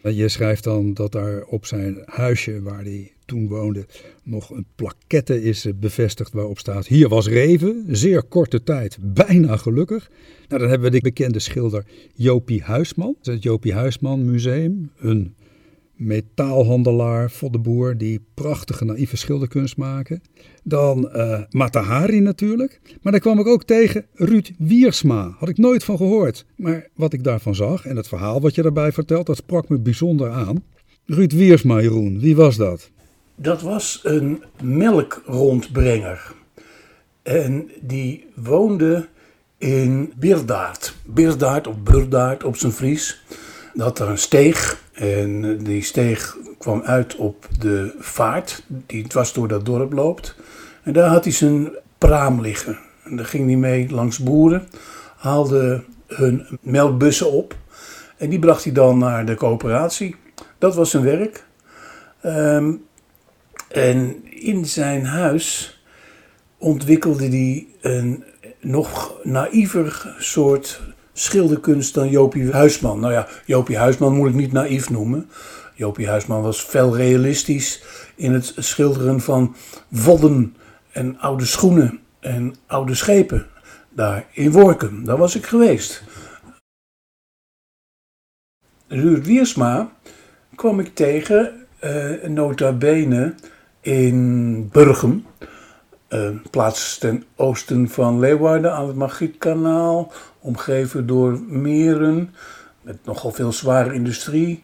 Je 0.01 0.27
schrijft 0.27 0.63
dan 0.63 0.93
dat 0.93 1.11
daar 1.11 1.43
op 1.43 1.65
zijn 1.65 2.01
huisje 2.05 2.61
waar 2.61 2.83
hij 2.83 3.11
toen 3.27 3.47
woonde 3.47 3.85
nog 4.23 4.49
een 4.49 4.65
plaquette 4.75 5.43
is 5.43 5.65
eh, 5.65 5.73
bevestigd 5.79 6.33
waarop 6.33 6.59
staat: 6.59 6.87
Hier 6.87 7.09
was 7.09 7.27
Reven, 7.27 7.85
zeer 7.87 8.23
korte 8.23 8.63
tijd, 8.63 8.97
bijna 9.01 9.57
gelukkig. 9.57 10.09
Nou, 10.47 10.61
dan 10.61 10.69
hebben 10.69 10.91
we 10.91 10.95
de 10.95 11.03
bekende 11.03 11.39
schilder 11.39 11.85
Jopie 12.13 12.61
Huisman, 12.61 13.15
het 13.21 13.43
Jopie 13.43 13.73
Huisman 13.73 14.25
Museum, 14.25 14.91
een 14.97 15.35
metaalhandelaar, 15.97 17.31
boer 17.61 17.97
die 17.97 18.21
prachtige 18.33 18.85
naïeve 18.85 19.17
schilderkunst 19.17 19.77
maken. 19.77 20.21
Dan 20.63 21.09
uh, 21.15 21.41
Matahari 21.49 22.19
natuurlijk. 22.19 22.81
Maar 23.01 23.11
dan 23.11 23.21
kwam 23.21 23.39
ik 23.39 23.47
ook 23.47 23.63
tegen 23.63 24.05
Ruud 24.13 24.51
Wiersma. 24.57 25.35
Had 25.37 25.49
ik 25.49 25.57
nooit 25.57 25.83
van 25.83 25.97
gehoord. 25.97 26.45
Maar 26.55 26.87
wat 26.95 27.13
ik 27.13 27.23
daarvan 27.23 27.55
zag 27.55 27.85
en 27.85 27.95
het 27.95 28.07
verhaal 28.07 28.41
wat 28.41 28.55
je 28.55 28.61
daarbij 28.61 28.91
vertelt, 28.91 29.25
dat 29.25 29.37
sprak 29.37 29.69
me 29.69 29.79
bijzonder 29.79 30.29
aan. 30.29 30.63
Ruud 31.05 31.31
Wiersma, 31.31 31.81
Jeroen, 31.81 32.19
wie 32.19 32.35
was 32.35 32.55
dat? 32.55 32.91
Dat 33.39 33.61
was 33.61 33.99
een 34.03 34.43
melkrondbrenger. 34.61 36.33
En 37.23 37.71
die 37.81 38.27
woonde 38.35 39.07
in 39.57 40.13
Birdaard. 40.15 40.95
Birdaard 41.05 41.67
of 41.67 41.75
Burdaard 41.77 42.43
op 42.43 42.55
zijn 42.55 42.71
Fries. 42.71 43.23
Dat 43.73 43.99
er 43.99 44.09
een 44.09 44.17
steeg 44.17 44.83
en 44.93 45.57
die 45.57 45.83
steeg 45.83 46.37
kwam 46.57 46.81
uit 46.81 47.15
op 47.15 47.47
de 47.59 47.95
vaart 47.99 48.63
die 48.67 49.07
dwars 49.07 49.33
door 49.33 49.47
dat 49.47 49.65
dorp 49.65 49.93
loopt. 49.93 50.35
En 50.83 50.93
daar 50.93 51.09
had 51.09 51.23
hij 51.23 51.33
zijn 51.33 51.71
praam 51.97 52.41
liggen. 52.41 52.77
En 53.03 53.15
daar 53.15 53.25
ging 53.25 53.45
hij 53.45 53.57
mee 53.57 53.89
langs 53.89 54.19
boeren, 54.19 54.67
haalde 55.17 55.83
hun 56.07 56.59
melkbussen 56.61 57.31
op 57.31 57.55
en 58.17 58.29
die 58.29 58.39
bracht 58.39 58.63
hij 58.63 58.73
dan 58.73 58.97
naar 58.97 59.25
de 59.25 59.35
coöperatie. 59.35 60.15
Dat 60.57 60.75
was 60.75 60.89
zijn 60.89 61.03
werk. 61.03 61.45
Um, 62.25 62.85
en 63.67 64.25
in 64.29 64.65
zijn 64.65 65.05
huis 65.05 65.79
ontwikkelde 66.57 67.27
hij 67.27 67.67
een 67.81 68.23
nog 68.59 69.19
naïver 69.23 70.15
soort 70.19 70.81
schilderkunst 71.13 71.93
dan 71.93 72.09
Jopie 72.09 72.51
Huisman. 72.51 72.99
Nou 72.99 73.13
ja, 73.13 73.27
Jopie 73.45 73.77
Huisman 73.77 74.13
moet 74.13 74.29
ik 74.29 74.35
niet 74.35 74.51
naïef 74.51 74.89
noemen. 74.89 75.29
Jopie 75.73 76.07
Huisman 76.07 76.41
was 76.41 76.61
fel 76.61 76.95
realistisch 76.95 77.83
in 78.15 78.33
het 78.33 78.53
schilderen 78.57 79.21
van 79.21 79.55
vodden 79.91 80.55
en 80.91 81.19
oude 81.19 81.45
schoenen 81.45 81.99
en 82.19 82.55
oude 82.65 82.95
schepen. 82.95 83.45
Daar 83.89 84.25
in 84.31 84.51
Workum, 84.51 85.05
daar 85.05 85.17
was 85.17 85.35
ik 85.35 85.45
geweest. 85.45 86.03
Ruud 88.87 89.25
Wiersma 89.25 89.91
kwam 90.55 90.79
ik 90.79 90.95
tegen, 90.95 91.67
uh, 91.83 92.23
nota 92.23 92.71
bene, 92.71 93.33
in 93.87 94.69
Burgum. 94.71 95.25
Een 96.07 96.41
plaats 96.51 96.97
ten 96.97 97.23
oosten 97.35 97.89
van 97.89 98.19
Leeuwarden 98.19 98.73
aan 98.73 98.87
het 98.87 98.95
Magietkanaal, 98.95 100.11
omgeven 100.39 101.07
door 101.07 101.39
meren, 101.47 102.35
met 102.81 102.97
nogal 103.05 103.31
veel 103.31 103.51
zware 103.51 103.93
industrie. 103.93 104.63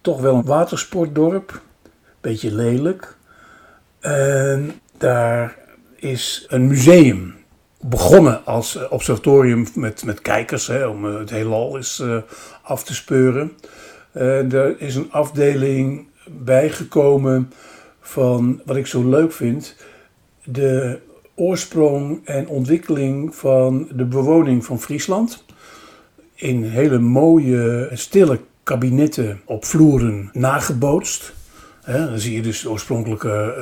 Toch 0.00 0.20
wel 0.20 0.34
een 0.34 0.44
watersportdorp, 0.44 1.60
beetje 2.20 2.54
lelijk. 2.54 3.16
En 4.00 4.72
daar 4.98 5.56
is 5.96 6.46
een 6.48 6.66
museum 6.66 7.34
begonnen 7.80 8.44
als 8.44 8.88
observatorium 8.88 9.66
met, 9.74 10.04
met 10.04 10.22
kijkers, 10.22 10.66
hè, 10.66 10.86
om 10.86 11.04
het 11.04 11.30
heelal 11.30 11.76
eens 11.76 12.00
uh, 12.00 12.16
af 12.62 12.84
te 12.84 12.94
speuren. 12.94 13.52
En 14.12 14.52
er 14.52 14.80
is 14.80 14.94
een 14.94 15.12
afdeling 15.12 16.08
bijgekomen 16.26 17.52
van 18.08 18.60
wat 18.64 18.76
ik 18.76 18.86
zo 18.86 19.08
leuk 19.08 19.32
vind, 19.32 19.76
de 20.44 20.98
oorsprong 21.34 22.20
en 22.24 22.48
ontwikkeling 22.48 23.34
van 23.34 23.88
de 23.92 24.04
bewoning 24.04 24.64
van 24.64 24.80
Friesland. 24.80 25.44
In 26.34 26.62
hele 26.62 26.98
mooie, 26.98 27.90
stille 27.92 28.40
kabinetten 28.62 29.40
op 29.44 29.64
vloeren 29.64 30.30
nagebootst. 30.32 31.34
dan 31.84 32.18
zie 32.18 32.34
je 32.34 32.42
dus 32.42 32.60
de 32.60 32.70
oorspronkelijke 32.70 33.54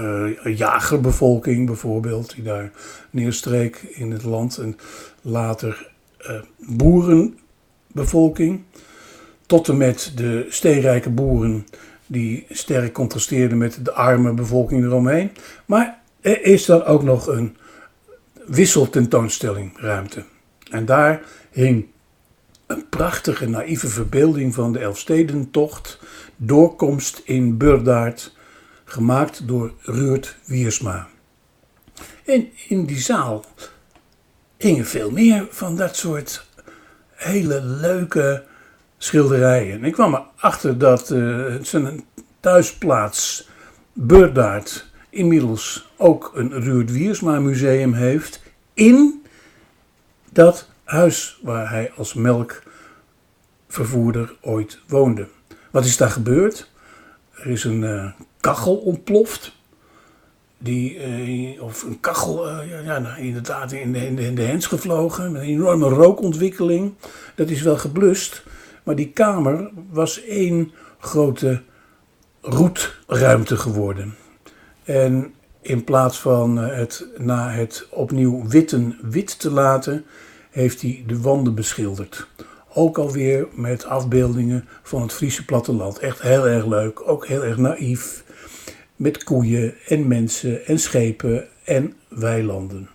uh, 0.45 0.57
jagerbevolking 0.57 1.67
bijvoorbeeld, 1.67 2.35
die 2.35 2.45
daar 2.45 2.71
neerstreek 3.11 3.77
in 3.77 4.11
het 4.11 4.25
land. 4.25 4.59
En 4.59 4.77
later 5.23 5.91
uh, 6.21 6.41
boerenbevolking. 6.57 8.63
Tot 9.47 9.69
en 9.69 9.77
met 9.77 10.13
de 10.15 10.47
steenrijke 10.49 11.11
boeren 11.11 11.67
die 12.07 12.47
sterk 12.51 12.93
contrasteerde 12.93 13.55
met 13.55 13.85
de 13.85 13.93
arme 13.93 14.33
bevolking 14.33 14.85
eromheen. 14.85 15.31
Maar 15.67 16.01
er 16.21 16.43
is 16.43 16.65
dan 16.65 16.85
ook 16.85 17.03
nog 17.03 17.27
een 17.27 17.57
wisseltentoonstelling 18.47 19.73
ruimte. 19.81 20.25
En 20.71 20.85
daar 20.85 21.23
hing 21.51 21.87
een 22.67 22.89
prachtige 22.89 23.49
naïeve 23.49 23.89
verbeelding 23.89 24.55
van 24.55 24.73
de 24.73 24.79
Elfstedentocht, 24.79 25.99
doorkomst 26.37 27.23
in 27.25 27.57
Burdaard, 27.57 28.35
gemaakt 28.85 29.49
door 29.49 29.73
Ruurt 29.83 30.37
Wiersma. 30.45 31.09
En 32.25 32.49
in 32.69 32.85
die 32.85 33.01
zaal 33.01 33.45
hingen 34.57 34.87
veel 34.87 35.11
meer 35.11 35.47
van 35.51 35.77
dat 35.77 35.97
soort 35.97 36.47
hele 37.11 37.63
leuke 37.63 38.45
schilderijen. 38.99 39.85
Ik 39.85 39.93
kwam 39.93 40.27
erachter 40.37 40.79
dat 40.79 41.07
zijn 41.63 42.05
thuisplaats 42.41 43.49
Burdaard 43.93 44.87
inmiddels 45.11 45.89
ook 45.97 46.33
een 46.35 46.61
Ruurt 46.61 46.93
Wiersma 46.93 47.41
museum 47.41 47.93
heeft 47.93 48.43
in 48.75 49.25
dat 50.33 50.69
huis 50.85 51.39
waar 51.43 51.71
hij 51.71 51.93
als 51.97 52.15
melkvervoerder 52.15 54.35
ooit 54.41 54.79
woonde. 54.87 55.29
Wat 55.71 55.85
is 55.85 55.97
daar 55.97 56.11
gebeurd? 56.11 56.71
Er 57.33 57.47
is 57.47 57.65
een 57.65 57.83
uh, 57.83 58.11
kachel 58.41 58.77
ontploft. 58.77 59.55
Die, 60.59 61.07
uh, 61.07 61.63
of 61.63 61.83
een 61.83 62.01
kachel, 62.01 62.49
uh, 62.49 62.85
ja, 62.85 62.99
nou, 62.99 63.21
inderdaad, 63.21 63.73
in 63.73 63.93
de, 63.93 64.07
in, 64.07 64.17
de, 64.17 64.23
in 64.23 64.35
de 64.35 64.43
hens 64.43 64.67
gevlogen. 64.67 65.33
Met 65.33 65.43
een 65.43 65.49
enorme 65.49 65.89
rookontwikkeling. 65.89 66.95
Dat 67.35 67.51
is 67.51 67.63
wel 67.63 67.77
geblust. 67.77 68.43
Maar 68.87 68.97
die 68.97 69.11
kamer 69.11 69.71
was 69.91 70.25
één 70.25 70.73
grote 70.99 71.63
roetruimte 72.41 73.57
geworden. 73.57 74.15
En 74.85 75.35
in 75.61 75.85
plaats 75.85 76.21
van 76.21 76.57
het 76.57 77.07
na 77.17 77.51
het 77.51 77.87
opnieuw 77.91 78.49
witten 78.49 78.99
wit 79.03 79.39
te 79.39 79.51
laten, 79.51 80.05
heeft 80.51 80.81
hij 80.83 81.05
de 81.07 81.21
wanden 81.21 81.55
beschilderd. 81.55 82.27
Ook 82.75 82.99
alweer 82.99 83.47
met 83.53 83.85
afbeeldingen 83.85 84.69
van 84.83 85.03
het 85.03 85.13
Friese 85.13 85.45
platteland. 85.45 85.99
Echt 85.99 86.23
heel 86.23 86.49
erg 86.49 86.67
leuk, 86.67 87.09
ook 87.09 87.27
heel 87.27 87.45
erg 87.45 87.57
naïef. 87.57 88.25
Met 88.97 89.25
koeien 89.25 89.75
en 89.87 90.09
mensen 90.09 90.67
en 90.67 90.79
schepen 90.79 91.47
en 91.65 91.95
weilanden. 92.09 92.89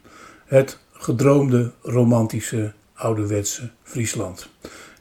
Het 0.46 0.80
gedroomde 0.94 1.72
romantische 1.82 2.74
ouderwetse 2.94 3.70
Friesland. 3.84 4.50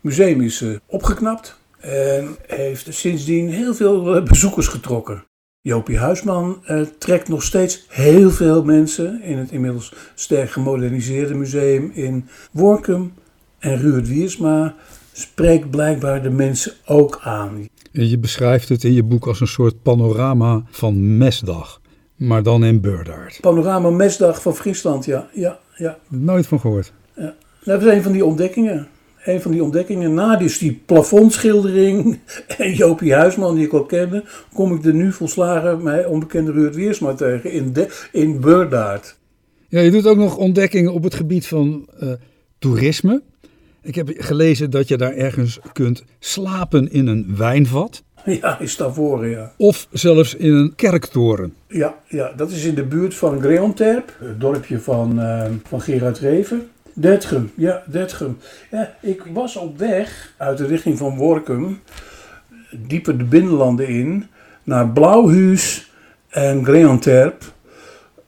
Museum 0.01 0.41
is 0.41 0.63
eh, 0.63 0.69
opgeknapt 0.87 1.59
en 1.81 2.37
heeft 2.47 2.95
sindsdien 2.95 3.49
heel 3.49 3.75
veel 3.75 4.17
eh, 4.17 4.23
bezoekers 4.23 4.67
getrokken. 4.67 5.25
Jopie 5.61 5.99
Huisman 5.99 6.63
uh, 6.69 6.83
trekt 6.99 7.29
nog 7.29 7.43
steeds 7.43 7.87
heel 7.89 8.31
veel 8.31 8.65
mensen 8.65 9.23
in 9.23 9.39
het 9.39 9.51
inmiddels 9.51 9.95
sterk 10.15 10.51
gemoderniseerde 10.51 11.35
museum 11.35 11.91
in 11.95 12.29
Workum. 12.53 13.13
En 13.59 13.79
Ruud 13.79 14.07
Wiersma 14.07 14.75
spreekt 15.13 15.71
blijkbaar 15.71 16.23
de 16.23 16.31
mensen 16.31 16.73
ook 16.85 17.21
aan. 17.23 17.69
je 17.91 18.19
beschrijft 18.19 18.69
het 18.69 18.85
in 18.85 18.93
je 18.93 19.03
boek 19.03 19.27
als 19.27 19.41
een 19.41 19.47
soort 19.47 19.83
panorama 19.83 20.63
van 20.71 21.17
Mesdag, 21.19 21.81
maar 22.17 22.43
dan 22.43 22.65
in 22.65 22.81
Burdaard. 22.81 23.39
Panorama 23.41 23.91
Mesdag 23.91 24.43
van 24.43 24.57
Friesland, 24.57 25.05
ja. 25.05 25.29
ja, 25.33 25.59
ja. 25.77 25.99
Nooit 26.09 26.47
van 26.47 26.61
gehoord. 26.61 26.93
Ja. 27.17 27.35
Dat 27.65 27.83
is 27.83 27.93
een 27.93 28.03
van 28.03 28.13
die 28.13 28.25
ontdekkingen 28.25 28.89
een 29.25 29.41
van 29.41 29.51
die 29.51 29.63
ontdekkingen. 29.63 30.15
Na 30.15 30.37
dus 30.37 30.59
die 30.59 30.81
plafondschildering 30.87 32.19
en 32.59 32.75
Jopie 32.75 33.15
Huisman, 33.15 33.55
die 33.55 33.65
ik 33.65 33.73
al 33.73 33.85
kende, 33.85 34.25
kom 34.53 34.75
ik 34.75 34.83
de 34.83 34.93
nu 34.93 35.13
volslagen 35.13 35.83
mij 35.83 36.05
onbekende 36.05 36.53
Ruud 36.53 36.75
Wiersma 36.75 37.15
tegen 37.15 37.53
in, 37.53 37.73
de, 37.73 37.89
in 38.13 38.41
Burdaard. 38.41 39.19
Ja, 39.69 39.81
je 39.81 39.91
doet 39.91 40.07
ook 40.07 40.17
nog 40.17 40.37
ontdekkingen 40.37 40.93
op 40.93 41.03
het 41.03 41.15
gebied 41.15 41.47
van 41.47 41.89
uh, 42.03 42.13
toerisme. 42.59 43.23
Ik 43.83 43.95
heb 43.95 44.11
gelezen 44.17 44.71
dat 44.71 44.89
je 44.89 44.97
daar 44.97 45.15
ergens 45.15 45.59
kunt 45.73 46.05
slapen 46.19 46.93
in 46.93 47.07
een 47.07 47.37
wijnvat. 47.37 48.03
Ja, 48.41 48.59
is 48.59 48.77
daarvoor, 48.77 49.27
ja. 49.27 49.53
Of 49.57 49.89
zelfs 49.93 50.35
in 50.35 50.53
een 50.53 50.75
kerktoren. 50.75 51.55
Ja, 51.69 51.95
ja 52.09 52.33
dat 52.37 52.51
is 52.51 52.65
in 52.65 52.75
de 52.75 52.85
buurt 52.85 53.15
van 53.15 53.41
Greonterp, 53.41 54.17
het 54.19 54.41
dorpje 54.41 54.79
van, 54.79 55.21
uh, 55.21 55.45
van 55.65 55.81
Gerard 55.81 56.19
Reven. 56.19 56.69
Detgem, 57.01 57.53
ja, 57.57 57.83
Detgem. 57.87 58.39
Ja, 58.71 58.95
ik 59.01 59.23
was 59.33 59.57
op 59.57 59.79
weg 59.79 60.35
uit 60.37 60.59
de 60.59 60.67
richting 60.67 60.99
van 60.99 61.17
Workum, 61.17 61.81
dieper 62.71 63.19
de 63.19 63.25
binnenlanden 63.25 63.89
in, 63.89 64.27
naar 64.63 64.89
Blauwhuis 64.89 65.93
en 66.29 66.65
Greanterp, 66.65 67.53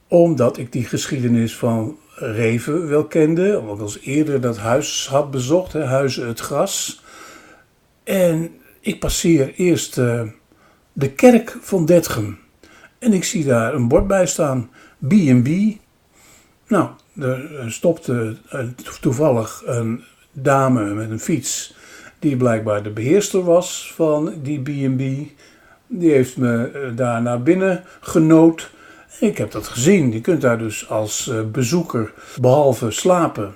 omdat 0.08 0.58
ik 0.58 0.72
die 0.72 0.85
geschiedenis 0.85 1.56
van 1.56 1.96
Reven 2.14 2.88
wel 2.88 3.04
kende, 3.04 3.58
omdat 3.61 3.76
ik 3.76 3.82
als 3.82 4.00
eerder 4.00 4.40
dat 4.40 4.56
huis 4.56 5.08
had 5.08 5.30
bezocht, 5.30 5.72
hè, 5.72 5.85
Huizen 5.85 6.26
het 6.26 6.40
Gras. 6.40 7.02
En 8.04 8.50
ik 8.80 9.00
passeer 9.00 9.54
eerst 9.54 9.98
uh, 9.98 10.22
de 10.92 11.11
kerk 11.11 11.56
van 11.61 11.87
Detgem. 11.87 12.38
En 12.98 13.12
ik 13.12 13.24
zie 13.24 13.44
daar 13.44 13.74
een 13.74 13.88
bord 13.88 14.06
bij 14.06 14.26
staan, 14.26 14.70
B&B. 14.98 15.48
Nou, 16.66 16.88
er 17.18 17.64
stopte 17.66 18.37
toevallig 19.01 19.62
een 19.66 20.03
dame 20.33 20.94
met 20.94 21.11
een 21.11 21.20
fiets, 21.20 21.75
die 22.18 22.37
blijkbaar 22.37 22.83
de 22.83 22.90
beheerster 22.90 23.44
was 23.44 23.92
van 23.94 24.33
die 24.42 24.61
B&B. 24.61 25.31
Die 25.87 26.11
heeft 26.11 26.37
me 26.37 26.70
eh, 26.70 26.96
daar 26.96 27.22
naar 27.22 27.42
binnen 27.42 27.85
genood. 28.01 28.70
Ik 29.20 29.38
heb 29.38 29.51
dat 29.51 29.68
gezien. 29.68 30.12
Je 30.12 30.20
kunt 30.20 30.40
daar 30.40 30.59
dus 30.59 30.88
als 30.88 31.29
eh, 31.29 31.40
bezoeker, 31.53 32.12
behalve 32.40 32.90
slapen, 32.90 33.55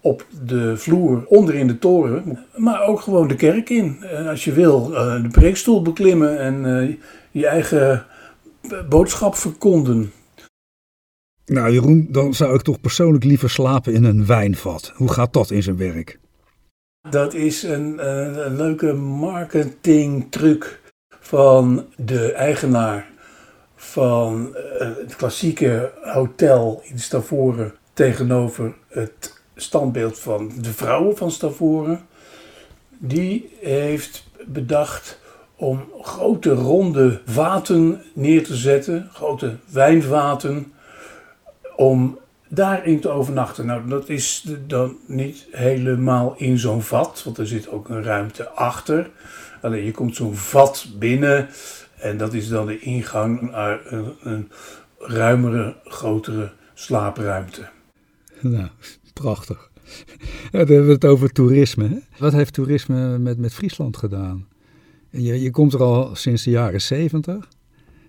op 0.00 0.26
de 0.44 0.76
vloer 0.76 1.24
onder 1.26 1.54
in 1.54 1.66
de 1.66 1.78
toren, 1.78 2.46
maar 2.56 2.86
ook 2.86 3.00
gewoon 3.00 3.28
de 3.28 3.36
kerk 3.36 3.70
in. 3.70 4.04
Als 4.28 4.44
je 4.44 4.52
wil, 4.52 4.94
eh, 4.94 5.22
de 5.22 5.28
preekstoel 5.28 5.82
beklimmen 5.82 6.38
en 6.38 6.98
je 7.30 7.46
eigen 7.46 8.04
boodschap 8.88 9.34
verkonden. 9.34 10.12
Nou 11.48 11.72
Jeroen, 11.72 12.06
dan 12.10 12.34
zou 12.34 12.54
ik 12.54 12.62
toch 12.62 12.80
persoonlijk 12.80 13.24
liever 13.24 13.50
slapen 13.50 13.92
in 13.92 14.04
een 14.04 14.26
wijnvat. 14.26 14.92
Hoe 14.94 15.12
gaat 15.12 15.32
dat 15.32 15.50
in 15.50 15.62
zijn 15.62 15.76
werk? 15.76 16.18
Dat 17.10 17.34
is 17.34 17.62
een, 17.62 18.08
een 18.46 18.56
leuke 18.56 18.92
marketingtruc 18.92 20.80
van 21.20 21.86
de 21.96 22.32
eigenaar 22.32 23.10
van 23.76 24.56
eh, 24.56 24.88
het 24.96 25.16
klassieke 25.16 25.92
hotel 26.02 26.82
in 26.84 26.98
Stavoren 26.98 27.74
tegenover 27.92 28.74
het 28.88 29.42
standbeeld 29.54 30.18
van 30.18 30.52
de 30.60 30.72
vrouwen 30.72 31.16
van 31.16 31.30
Stavoren. 31.30 32.00
Die 32.98 33.50
heeft 33.60 34.26
bedacht 34.46 35.20
om 35.56 35.84
grote 36.00 36.50
ronde 36.50 37.20
vaten 37.24 38.02
neer 38.12 38.44
te 38.44 38.56
zetten, 38.56 39.08
grote 39.12 39.56
wijnvaten 39.70 40.72
om 41.78 42.18
daarin 42.48 43.00
te 43.00 43.08
overnachten. 43.08 43.66
Nou, 43.66 43.88
dat 43.88 44.08
is 44.08 44.44
dan 44.66 44.96
niet 45.06 45.46
helemaal 45.50 46.34
in 46.36 46.58
zo'n 46.58 46.82
vat, 46.82 47.22
want 47.24 47.38
er 47.38 47.46
zit 47.46 47.68
ook 47.68 47.88
een 47.88 48.02
ruimte 48.02 48.48
achter. 48.48 49.10
Alleen 49.62 49.84
je 49.84 49.90
komt 49.90 50.16
zo'n 50.16 50.34
vat 50.34 50.88
binnen 50.98 51.48
en 51.98 52.16
dat 52.16 52.34
is 52.34 52.48
dan 52.48 52.66
de 52.66 52.78
ingang 52.78 53.50
naar 53.50 53.80
een, 54.20 54.50
ruimere, 54.98 55.76
grotere 55.84 56.52
slaapruimte. 56.74 57.68
Nou, 58.40 58.68
prachtig. 59.12 59.70
Ja, 60.50 60.50
dan 60.50 60.58
hebben 60.58 60.86
we 60.86 60.92
het 60.92 61.04
over 61.04 61.32
toerisme. 61.32 61.88
Hè? 61.88 61.98
Wat 62.18 62.32
heeft 62.32 62.52
toerisme 62.52 63.18
met, 63.18 63.38
met 63.38 63.54
Friesland 63.54 63.96
gedaan? 63.96 64.46
Je, 65.10 65.40
je 65.40 65.50
komt 65.50 65.72
er 65.72 65.82
al 65.82 66.14
sinds 66.14 66.42
de 66.42 66.50
jaren 66.50 66.80
zeventig. 66.80 67.48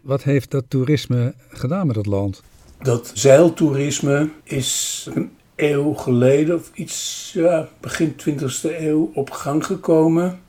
Wat 0.02 0.24
heeft 0.24 0.52
dat 0.52 0.66
toerisme 0.68 1.34
gedaan 1.50 1.88
met 1.88 1.96
het 1.96 2.06
land? 2.06 2.42
Dat 2.82 3.12
zeiltoerisme 3.14 4.30
is 4.44 5.08
een 5.14 5.32
eeuw 5.56 5.94
geleden, 5.94 6.56
of 6.56 6.70
iets, 6.74 7.38
begin 7.80 8.16
20e 8.30 8.80
eeuw, 8.80 9.12
op 9.14 9.32
gang 9.32 9.66
gekomen. 9.66 10.40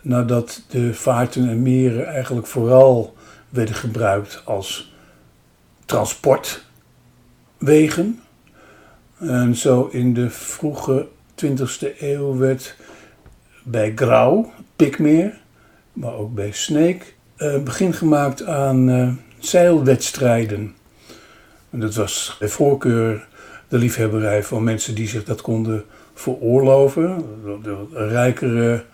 Nadat 0.00 0.62
de 0.68 0.94
vaarten 0.94 1.48
en 1.48 1.62
meren 1.62 2.06
eigenlijk 2.06 2.46
vooral 2.46 3.16
werden 3.48 3.74
gebruikt 3.74 4.42
als 4.44 4.94
transportwegen. 5.84 8.20
En 9.18 9.56
zo 9.56 9.88
in 9.92 10.14
de 10.14 10.30
vroege 10.30 11.08
20e 11.44 11.98
eeuw 11.98 12.36
werd 12.36 12.76
bij 13.62 13.92
Grauw, 13.94 14.52
Pikmeer, 14.76 15.40
maar 15.92 16.14
ook 16.14 16.34
bij 16.34 16.52
Sneek, 16.52 17.14
een 17.36 17.64
begin 17.64 17.92
gemaakt 17.92 18.44
aan 18.44 18.88
uh, 18.88 19.12
zeilwedstrijden. 19.38 20.76
En 21.70 21.80
dat 21.80 21.94
was 21.94 22.36
bij 22.38 22.48
voorkeur 22.48 23.26
de 23.68 23.78
liefhebberij 23.78 24.42
van 24.42 24.64
mensen 24.64 24.94
die 24.94 25.08
zich 25.08 25.24
dat 25.24 25.40
konden 25.40 25.84
veroorloven. 26.14 27.24
Rijkere 27.92 28.84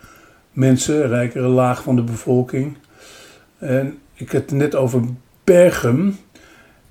mensen, 0.51 1.07
rijkere 1.07 1.47
laag 1.47 1.83
van 1.83 1.95
de 1.95 2.03
bevolking. 2.03 2.77
En 3.57 3.97
ik 4.13 4.31
had 4.31 4.41
het 4.41 4.51
net 4.51 4.75
over 4.75 5.01
Bergen. 5.43 6.17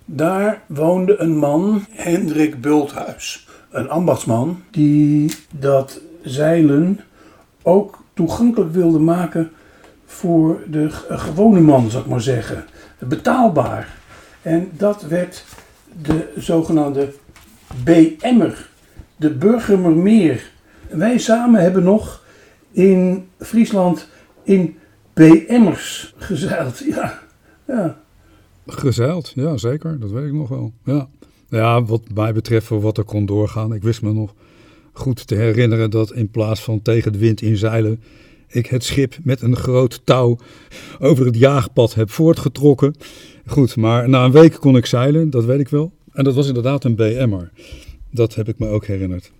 Daar 0.05 0.63
woonde 0.67 1.17
een 1.17 1.37
man, 1.37 1.85
Hendrik 1.91 2.61
Bulthuis, 2.61 3.49
een 3.71 3.89
ambachtsman, 3.89 4.63
die 4.71 5.35
dat 5.51 6.01
zeilen 6.23 7.01
ook 7.63 8.03
toegankelijk 8.15 8.73
wilde 8.73 8.99
maken 8.99 9.51
voor 10.07 10.61
de 10.67 10.91
gewone 11.09 11.61
man, 11.61 11.91
zou 11.91 12.03
ik 12.03 12.11
maar 12.11 12.21
zeggen. 12.21 12.65
Betaalbaar. 12.99 13.99
En 14.43 14.71
dat 14.77 15.03
werd 15.03 15.45
de 16.03 16.33
zogenaamde 16.37 17.13
BM'er, 17.85 18.69
de 19.17 19.31
Burgermermeer. 19.31 20.51
Wij 20.89 21.19
samen 21.19 21.61
hebben 21.61 21.83
nog 21.83 22.23
in 22.71 23.29
Friesland 23.39 24.09
in 24.43 24.77
BM'ers 25.13 26.15
gezeild. 26.17 26.79
Ja, 26.79 27.19
ja. 27.67 27.99
Gezeild, 28.67 29.33
ja 29.35 29.57
zeker, 29.57 29.99
dat 30.01 30.11
weet 30.11 30.27
ik 30.27 30.33
nog 30.33 30.49
wel. 30.49 30.73
Ja. 30.85 31.09
ja, 31.49 31.85
wat 31.85 32.03
mij 32.15 32.33
betreft 32.33 32.69
wat 32.69 32.99
er 32.99 33.05
kon 33.05 33.27
doorgaan. 33.27 33.75
Ik 33.75 33.83
wist 33.83 34.03
me 34.03 34.13
nog 34.13 34.35
goed 34.93 35.27
te 35.27 35.35
herinneren 35.35 35.91
dat 35.91 36.13
in 36.13 36.31
plaats 36.31 36.63
van 36.63 36.83
tegen 36.83 37.13
de 37.13 37.19
wind 37.19 37.41
in 37.41 37.57
zeilen, 37.57 38.03
ik 38.49 38.67
het 38.67 38.85
schip 38.85 39.17
met 39.23 39.43
een 39.43 39.57
groot 39.57 40.01
touw 40.05 40.39
over 40.99 41.27
het 41.27 41.37
jaagpad 41.37 41.95
heb 41.95 42.11
voortgetrokken. 42.11 42.95
Goed, 43.47 43.77
maar 43.77 44.09
na 44.09 44.25
een 44.25 44.33
week 44.33 44.53
kon 44.61 44.77
ik 44.77 44.87
zeilen, 44.87 45.31
dat 45.31 45.45
weet 45.45 45.61
ik 45.61 45.69
wel. 45.69 45.93
En 46.13 46.25
dat 46.25 46.35
was 46.35 46.47
inderdaad 46.47 46.85
een 46.85 46.95
BM'er. 46.95 47.51
Dat 48.11 48.35
heb 48.35 48.49
ik 48.49 48.59
me 48.59 48.69
ook 48.69 48.87
herinnerd. 48.87 49.33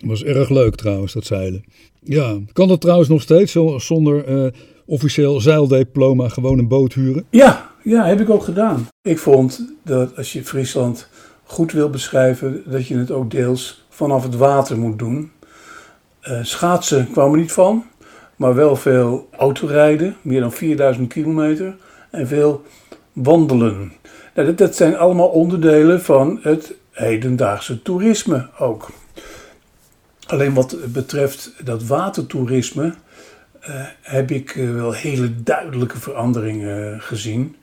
Was 0.00 0.24
erg 0.24 0.48
leuk 0.48 0.74
trouwens, 0.74 1.12
dat 1.12 1.24
zeilen. 1.24 1.64
Ja, 2.00 2.38
kan 2.52 2.68
dat 2.68 2.80
trouwens 2.80 3.08
nog 3.08 3.22
steeds 3.22 3.56
zonder 3.76 4.28
uh, 4.28 4.50
officieel 4.86 5.40
zeildiploma 5.40 6.28
gewoon 6.28 6.58
een 6.58 6.68
boot 6.68 6.92
huren? 6.92 7.24
Ja, 7.30 7.70
ja, 7.82 8.06
heb 8.06 8.20
ik 8.20 8.30
ook 8.30 8.42
gedaan. 8.42 8.86
Ik 9.02 9.18
vond 9.18 9.74
dat 9.84 10.16
als 10.16 10.32
je 10.32 10.44
Friesland 10.44 11.08
goed 11.44 11.72
wil 11.72 11.90
beschrijven, 11.90 12.62
dat 12.66 12.86
je 12.86 12.96
het 12.96 13.10
ook 13.10 13.30
deels 13.30 13.84
vanaf 13.88 14.22
het 14.22 14.36
water 14.36 14.78
moet 14.78 14.98
doen. 14.98 15.30
Uh, 16.28 16.38
schaatsen 16.42 17.10
kwam 17.10 17.32
er 17.32 17.38
niet 17.38 17.52
van, 17.52 17.84
maar 18.36 18.54
wel 18.54 18.76
veel 18.76 19.28
autorijden, 19.30 20.16
meer 20.22 20.40
dan 20.40 20.52
4000 20.52 21.08
kilometer, 21.08 21.76
en 22.10 22.26
veel 22.26 22.62
wandelen. 23.14 23.92
Nou, 24.34 24.46
dat, 24.48 24.58
dat 24.58 24.76
zijn 24.76 24.96
allemaal 24.96 25.28
onderdelen 25.28 26.02
van 26.02 26.38
het 26.42 26.74
hedendaagse 26.90 27.82
toerisme 27.82 28.48
ook. 28.58 28.90
Alleen 30.26 30.54
wat 30.54 30.76
betreft 30.92 31.52
dat 31.64 31.86
watertoerisme 31.86 32.84
uh, 32.84 33.74
heb 34.00 34.30
ik 34.30 34.54
uh, 34.54 34.74
wel 34.74 34.92
hele 34.92 35.42
duidelijke 35.42 35.98
veranderingen 35.98 37.00
gezien. 37.00 37.56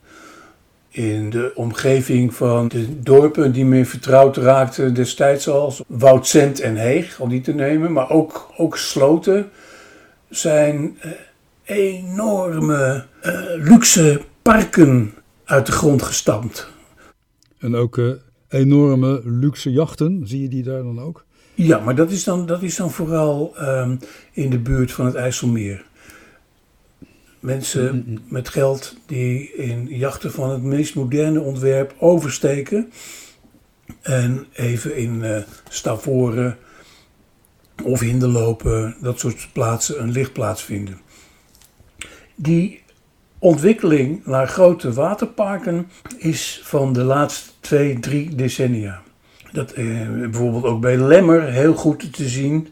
In 0.88 1.30
de 1.30 1.52
omgeving 1.54 2.34
van 2.34 2.68
de 2.68 3.02
dorpen 3.02 3.52
die 3.52 3.64
meer 3.64 3.86
vertrouwd 3.86 4.36
raakten 4.36 4.94
destijds 4.94 5.48
al, 5.48 5.74
Woudsend 5.86 6.60
en 6.60 6.76
Heeg, 6.76 7.20
om 7.20 7.28
die 7.28 7.40
te 7.40 7.54
nemen, 7.54 7.92
maar 7.92 8.10
ook, 8.10 8.50
ook 8.56 8.76
Sloten, 8.76 9.50
zijn 10.28 10.98
enorme 11.64 13.04
luxe 13.58 14.20
parken 14.42 15.14
uit 15.44 15.66
de 15.66 15.72
grond 15.72 16.02
gestampt. 16.02 16.68
En 17.58 17.74
ook 17.74 18.00
enorme 18.48 19.20
luxe 19.24 19.72
jachten, 19.72 20.22
zie 20.24 20.42
je 20.42 20.48
die 20.48 20.62
daar 20.62 20.82
dan 20.82 21.00
ook? 21.00 21.24
Ja, 21.54 21.78
maar 21.78 21.94
dat 21.94 22.10
is 22.10 22.24
dan, 22.24 22.46
dat 22.46 22.62
is 22.62 22.76
dan 22.76 22.90
vooral 22.90 23.54
um, 23.60 23.98
in 24.32 24.50
de 24.50 24.58
buurt 24.58 24.92
van 24.92 25.06
het 25.06 25.14
IJsselmeer. 25.14 25.84
Mensen 27.40 28.18
met 28.28 28.48
geld 28.48 28.96
die 29.06 29.52
in 29.52 29.86
jachten 29.86 30.32
van 30.32 30.50
het 30.50 30.62
meest 30.62 30.94
moderne 30.94 31.40
ontwerp 31.40 31.94
oversteken. 31.98 32.92
En 34.00 34.46
even 34.52 34.96
in 34.96 35.14
uh, 35.14 35.36
Stavoren 35.68 36.58
of 37.84 38.00
Hinderlopen, 38.00 38.96
dat 39.00 39.18
soort 39.18 39.48
plaatsen, 39.52 40.02
een 40.02 40.10
lichtplaats 40.10 40.62
vinden. 40.62 41.00
Die 42.34 42.81
ontwikkeling 43.42 44.26
naar 44.26 44.48
grote 44.48 44.92
waterparken 44.92 45.88
is 46.16 46.60
van 46.64 46.92
de 46.92 47.02
laatste 47.02 47.50
twee, 47.60 48.00
drie 48.00 48.34
decennia. 48.34 49.02
Dat 49.52 49.72
eh, 49.72 49.84
bijvoorbeeld 50.20 50.64
ook 50.64 50.80
bij 50.80 50.96
Lemmer 50.96 51.42
heel 51.42 51.74
goed 51.74 52.12
te 52.12 52.28
zien. 52.28 52.68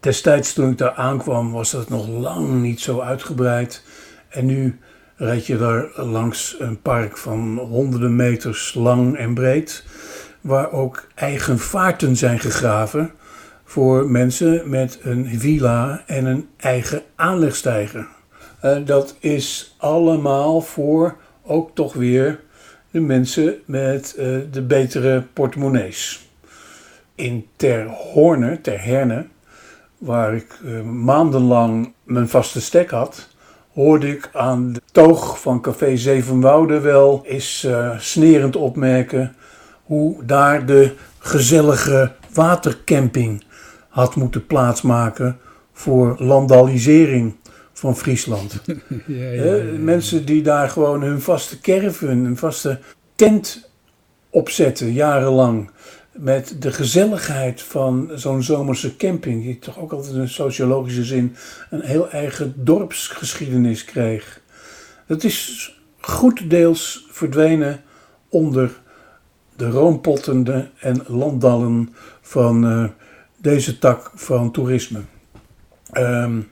Destijds 0.00 0.52
toen 0.52 0.70
ik 0.70 0.78
daar 0.78 0.92
aankwam 0.92 1.52
was 1.52 1.70
dat 1.70 1.88
nog 1.88 2.08
lang 2.08 2.60
niet 2.60 2.80
zo 2.80 3.00
uitgebreid. 3.00 3.84
En 4.28 4.46
nu 4.46 4.78
rijd 5.16 5.46
je 5.46 5.58
daar 5.58 5.88
langs 5.94 6.56
een 6.58 6.80
park 6.82 7.16
van 7.16 7.58
honderden 7.58 8.16
meters 8.16 8.74
lang 8.74 9.16
en 9.16 9.34
breed. 9.34 9.84
Waar 10.40 10.72
ook 10.72 11.06
eigen 11.14 11.58
vaarten 11.58 12.16
zijn 12.16 12.38
gegraven 12.38 13.10
voor 13.64 14.10
mensen 14.10 14.70
met 14.70 14.98
een 15.02 15.38
villa 15.38 16.02
en 16.06 16.24
een 16.24 16.48
eigen 16.56 17.02
aanlegstijger. 17.16 18.06
Dat 18.84 19.14
is 19.18 19.74
allemaal 19.78 20.60
voor 20.60 21.16
ook 21.42 21.70
toch 21.74 21.92
weer 21.92 22.40
de 22.90 23.00
mensen 23.00 23.54
met 23.64 24.14
uh, 24.18 24.38
de 24.50 24.62
betere 24.62 25.24
portemonnees. 25.32 26.28
In 27.14 27.46
Ter 27.56 27.86
Horne, 27.86 28.60
Ter 28.60 28.82
Herne, 28.84 29.26
waar 29.98 30.34
ik 30.34 30.58
uh, 30.64 30.82
maandenlang 30.82 31.92
mijn 32.02 32.28
vaste 32.28 32.60
stek 32.60 32.90
had, 32.90 33.28
hoorde 33.72 34.08
ik 34.08 34.30
aan 34.32 34.72
de 34.72 34.80
toog 34.92 35.40
van 35.40 35.60
Café 35.60 35.96
Zevenwouden 35.96 36.82
wel 36.82 37.22
eens 37.24 37.64
uh, 37.64 37.98
snerend 37.98 38.56
opmerken 38.56 39.34
hoe 39.84 40.24
daar 40.24 40.66
de 40.66 40.94
gezellige 41.18 42.12
watercamping 42.32 43.44
had 43.88 44.16
moeten 44.16 44.46
plaatsmaken 44.46 45.38
voor 45.72 46.14
landalisering 46.18 47.34
van 47.80 47.96
Friesland. 47.96 48.60
ja, 49.06 49.30
ja, 49.30 49.62
Mensen 49.78 50.24
die 50.24 50.42
daar 50.42 50.68
gewoon 50.68 51.02
hun 51.02 51.20
vaste 51.20 51.60
caravan, 51.60 52.08
hun 52.08 52.36
vaste 52.36 52.78
tent 53.14 53.70
opzetten, 54.30 54.92
jarenlang. 54.92 55.70
Met 56.12 56.56
de 56.58 56.72
gezelligheid 56.72 57.62
van 57.62 58.10
zo'n 58.14 58.42
zomerse 58.42 58.96
camping, 58.96 59.42
die 59.42 59.58
toch 59.58 59.78
ook 59.78 59.92
altijd 59.92 60.14
in 60.14 60.28
sociologische 60.28 61.04
zin 61.04 61.36
een 61.70 61.80
heel 61.80 62.10
eigen 62.10 62.54
dorpsgeschiedenis 62.56 63.84
kreeg. 63.84 64.40
Dat 65.06 65.24
is 65.24 65.74
goed 66.00 66.50
deels 66.50 67.06
verdwenen 67.10 67.82
onder 68.28 68.70
de 69.56 69.70
roompottende 69.70 70.70
en 70.78 71.04
landdallen 71.06 71.94
van 72.20 72.64
uh, 72.64 72.88
deze 73.36 73.78
tak 73.78 74.10
van 74.14 74.50
toerisme. 74.50 75.00
Um, 75.92 76.50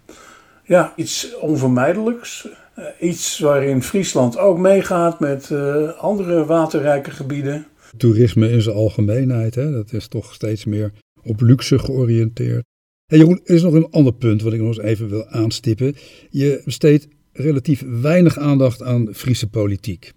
ja, 0.69 0.93
iets 0.97 1.37
onvermijdelijks. 1.41 2.49
Uh, 2.79 2.85
iets 3.01 3.39
waarin 3.39 3.83
Friesland 3.83 4.39
ook 4.39 4.59
meegaat 4.59 5.21
met 5.21 5.51
uh, 5.53 5.99
andere 5.99 6.45
waterrijke 6.45 7.11
gebieden. 7.11 7.67
Toerisme 7.97 8.51
in 8.51 8.63
zijn 8.63 8.77
algemeenheid, 8.77 9.55
hè? 9.55 9.71
dat 9.71 9.93
is 9.93 10.09
toch 10.09 10.35
steeds 10.35 10.65
meer 10.65 10.93
op 11.23 11.41
luxe 11.41 11.79
georiënteerd. 11.79 12.65
Hey 13.07 13.19
Jeroen, 13.19 13.41
er 13.45 13.55
is 13.55 13.63
nog 13.63 13.73
een 13.73 13.91
ander 13.91 14.13
punt 14.13 14.43
wat 14.43 14.53
ik 14.53 14.61
nog 14.61 14.69
eens 14.69 14.79
even 14.79 15.09
wil 15.09 15.27
aanstippen. 15.27 15.97
Je 16.31 16.63
besteedt 16.65 17.09
relatief 17.33 17.85
weinig 18.01 18.39
aandacht 18.39 18.83
aan 18.83 19.09
Friese 19.13 19.49
politiek. 19.49 20.13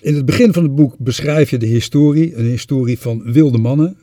In 0.00 0.14
het 0.14 0.24
begin 0.24 0.52
van 0.52 0.62
het 0.62 0.74
boek 0.74 0.94
beschrijf 0.98 1.50
je 1.50 1.58
de 1.58 1.66
historie, 1.66 2.36
een 2.36 2.44
historie 2.44 2.98
van 2.98 3.32
wilde 3.32 3.58
mannen, 3.58 3.96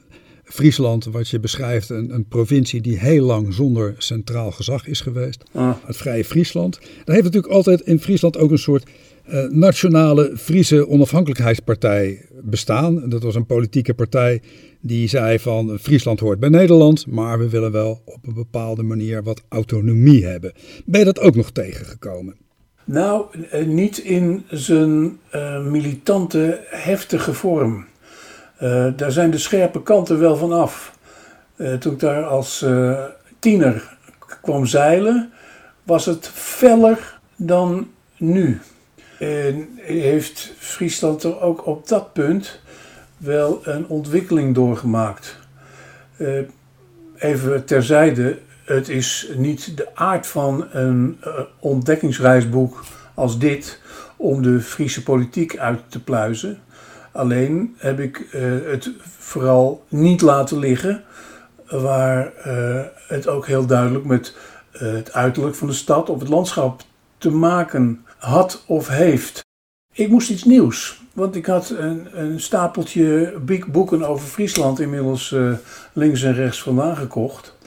Friesland, 0.46 1.06
wat 1.06 1.30
je 1.30 1.40
beschrijft, 1.40 1.90
een, 1.90 2.14
een, 2.14 2.28
provincie 2.28 2.82
die 2.82 3.00
heel 3.00 3.26
lang 3.26 3.54
zonder 3.54 3.96
centraal 3.98 4.52
gezag 4.52 4.88
is 4.88 5.02
geweest. 5.02 5.44
Ah. 5.52 5.76
Het 5.86 5.98
Vrije 5.98 6.26
Friesland. 6.26 6.80
Daar 6.82 7.16
heeft 7.16 7.24
natuurlijk 7.24 7.54
altijd 7.54 7.82
in 7.82 8.00
Friesland 8.00 8.38
ook 8.38 8.52
een 8.52 8.58
soort 8.58 8.90
uh, 9.30 9.50
nationale 9.50 10.32
Friese 10.38 10.88
onafhankelijkheidspartij 10.88 12.26
bestaan. 12.42 13.10
Dat 13.10 13.24
was 13.24 13.36
een 13.36 13.46
politieke 13.46 13.94
partij 13.94 14.42
die 14.82 15.08
zei 15.08 15.40
van 15.40 15.80
Friesland 15.80 16.20
hoort 16.20 16.40
bij 16.40 16.50
Nederland, 16.50 17.08
maar 17.08 17.40
we 17.40 17.50
willen 17.50 17.72
wel 17.72 18.02
op 18.06 18.28
een 18.28 18.34
bepaalde 18.34 18.84
manier 18.84 19.24
wat 19.24 19.44
autonomie 19.50 20.26
hebben. 20.26 20.54
Ben 20.86 21.00
je 21.00 21.06
dat 21.06 21.20
ook 21.20 21.36
nog 21.36 21.52
tegengekomen? 21.52 22.36
Nou, 22.84 23.26
eh, 23.50 23.66
niet 23.66 23.98
in 23.98 24.44
zijn 24.50 25.20
uh, 25.36 25.66
militante, 25.66 26.60
heftige 26.70 27.34
vorm. 27.34 27.86
Uh, 28.66 28.88
daar 28.96 29.12
zijn 29.12 29.32
de 29.32 29.38
scherpe 29.38 29.84
kanten 29.84 30.20
wel 30.20 30.36
van 30.36 30.54
af. 30.54 30.98
Uh, 31.56 31.74
toen 31.74 31.94
ik 31.94 32.00
daar 32.00 32.24
als 32.24 32.64
uh, 32.64 33.00
tiener 33.40 33.98
kwam 34.42 34.66
zeilen, 34.66 35.32
was 35.84 36.06
het 36.06 36.28
feller 36.34 37.20
dan 37.36 37.88
nu. 38.18 38.62
En 39.20 39.70
heeft 39.82 40.54
Friesland 40.58 41.24
er 41.24 41.42
ook 41.42 41.66
op 41.66 41.88
dat 41.88 42.14
punt 42.14 42.60
wel 43.18 43.60
een 43.64 43.88
ontwikkeling 43.88 44.56
doorgemaakt. 44.56 45.38
even 47.18 47.66
terzijde, 47.66 48.40
het 48.66 48.90
is 48.90 49.32
niet 49.36 49.78
de 49.78 49.96
aard 49.96 50.28
van 50.28 50.68
een 50.72 51.18
ontdekkingsreisboek 51.60 52.84
als 53.14 53.40
dit 53.40 53.82
om 54.16 54.42
de 54.42 54.60
Friese 54.62 55.04
politiek 55.04 55.58
uit 55.58 55.80
te 55.88 56.04
pluizen. 56.04 56.60
Alleen 57.16 57.76
heb 57.78 58.00
ik 58.00 58.28
eh, 58.32 58.42
het 58.66 58.90
vooral 59.18 59.84
niet 59.88 60.22
laten 60.22 60.60
liggen, 60.60 61.04
waar 61.70 62.34
eh, 62.34 62.82
het 63.08 63.28
ook 63.28 63.48
heel 63.48 63.66
duidelijk 63.66 64.06
met 64.06 64.36
eh, 64.72 64.82
het 64.82 65.14
uiterlijk 65.14 65.56
van 65.56 65.68
de 65.68 65.74
stad 65.74 66.10
of 66.10 66.20
het 66.20 66.30
landschap 66.30 66.82
te 67.18 67.30
maken 67.30 68.06
had 68.18 68.64
of 68.68 68.88
heeft. 68.88 69.46
Ik 69.94 70.10
moest 70.10 70.30
iets 70.30 70.44
nieuws, 70.44 71.02
want 71.14 71.36
ik 71.36 71.46
had 71.46 71.70
een, 71.70 72.08
een 72.12 72.40
stapeltje 72.40 73.34
boeken 73.68 74.04
over 74.04 74.28
Friesland 74.28 74.80
inmiddels 74.80 75.36
links 75.94 76.24
en 76.24 76.34
rechts 76.34 76.62
vandaan 76.62 76.98
gekocht. 76.98 77.58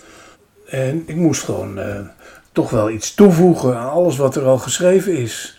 En 0.66 1.02
ik 1.06 1.16
moest 1.16 1.42
gewoon 1.42 1.78
toch 2.52 2.70
wel 2.70 2.90
iets 2.90 3.14
toevoegen 3.14 3.76
aan 3.76 3.90
alles 3.90 4.16
wat 4.16 4.36
er 4.36 4.44
al 4.44 4.58
geschreven 4.58 5.16
is. 5.16 5.57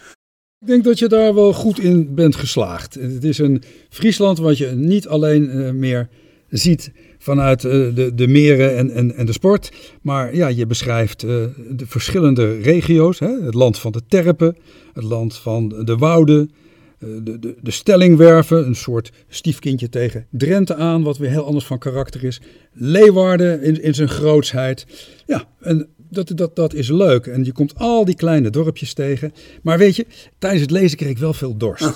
Ik 0.62 0.68
denk 0.68 0.84
dat 0.84 1.00
je 1.00 1.08
daar 1.08 1.34
wel 1.34 1.54
goed 1.54 1.80
in 1.80 2.16
bent 2.16 2.36
geslaagd. 2.36 2.94
Het 2.94 3.24
is 3.24 3.38
een 3.38 3.64
Friesland 3.90 4.38
wat 4.38 4.58
je 4.58 4.68
niet 4.68 5.08
alleen 5.08 5.58
uh, 5.58 5.72
meer 5.72 6.10
ziet 6.50 6.92
vanuit 7.18 7.64
uh, 7.64 7.72
de, 7.96 8.12
de 8.16 8.28
meren 8.28 8.78
en, 8.78 8.92
en, 8.92 9.16
en 9.16 9.26
de 9.26 9.32
sport. 9.32 9.72
Maar 10.02 10.36
ja, 10.36 10.48
je 10.48 10.66
beschrijft 10.66 11.24
uh, 11.24 11.44
de 11.70 11.88
verschillende 11.88 12.58
regio's. 12.62 13.20
Hè? 13.20 13.42
Het 13.42 13.54
land 13.54 13.80
van 13.80 13.92
de 13.92 14.02
terpen, 14.08 14.58
het 14.94 15.04
land 15.04 15.38
van 15.38 15.70
de 15.84 15.98
wouden, 15.98 16.52
de, 16.98 17.40
de, 17.40 17.56
de 17.62 17.72
stellingwerven. 17.72 18.66
Een 18.66 18.76
soort 18.76 19.12
stiefkindje 19.28 19.90
tegen 19.90 20.26
Drenthe 20.30 20.76
aan, 20.76 21.04
wat 21.04 21.18
weer 21.18 21.30
heel 21.30 21.46
anders 21.46 21.66
van 21.66 21.80
karakter 21.80 22.24
is. 22.24 22.42
Leeuwarden 22.74 23.62
in, 23.62 23.84
in 23.84 23.94
zijn 23.94 24.10
grootsheid. 24.10 24.86
Ja, 25.26 25.48
en 25.60 25.88
dat, 26.10 26.32
dat, 26.36 26.56
dat 26.56 26.74
is 26.74 26.90
leuk. 26.90 27.26
En 27.28 27.44
je 27.44 27.52
komt 27.52 27.76
al 27.76 28.06
die 28.06 28.16
kleine 28.16 28.50
dorpjes 28.50 28.94
tegen. 28.94 29.34
Maar 29.62 29.78
weet 29.78 29.96
je, 29.96 30.06
tijdens 30.38 30.62
het 30.62 30.72
lezen 30.72 30.98
kreeg 30.98 31.10
ik 31.10 31.18
wel 31.18 31.34
veel 31.34 31.58
dorst. 31.58 31.96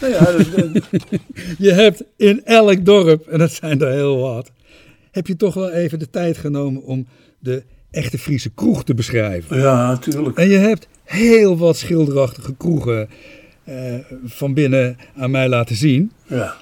nou 0.00 0.12
ja, 0.12 0.36
je 1.66 1.72
hebt 1.72 2.04
in 2.16 2.44
elk 2.44 2.84
dorp, 2.84 3.26
en 3.26 3.38
dat 3.38 3.52
zijn 3.52 3.80
er 3.80 3.92
heel 3.92 4.18
wat, 4.18 4.50
heb 5.10 5.26
je 5.26 5.36
toch 5.36 5.54
wel 5.54 5.70
even 5.70 5.98
de 5.98 6.10
tijd 6.10 6.38
genomen 6.38 6.82
om 6.82 7.06
de 7.38 7.62
echte 7.90 8.18
Friese 8.18 8.50
kroeg 8.50 8.84
te 8.84 8.94
beschrijven. 8.94 9.58
Ja, 9.58 9.90
natuurlijk. 9.90 10.38
En 10.38 10.48
je 10.48 10.58
hebt 10.58 10.88
heel 11.04 11.58
wat 11.58 11.76
schilderachtige 11.76 12.54
kroegen 12.54 13.08
uh, 13.68 13.94
van 14.24 14.54
binnen 14.54 14.96
aan 15.16 15.30
mij 15.30 15.48
laten 15.48 15.76
zien. 15.76 16.12
Ja. 16.26 16.56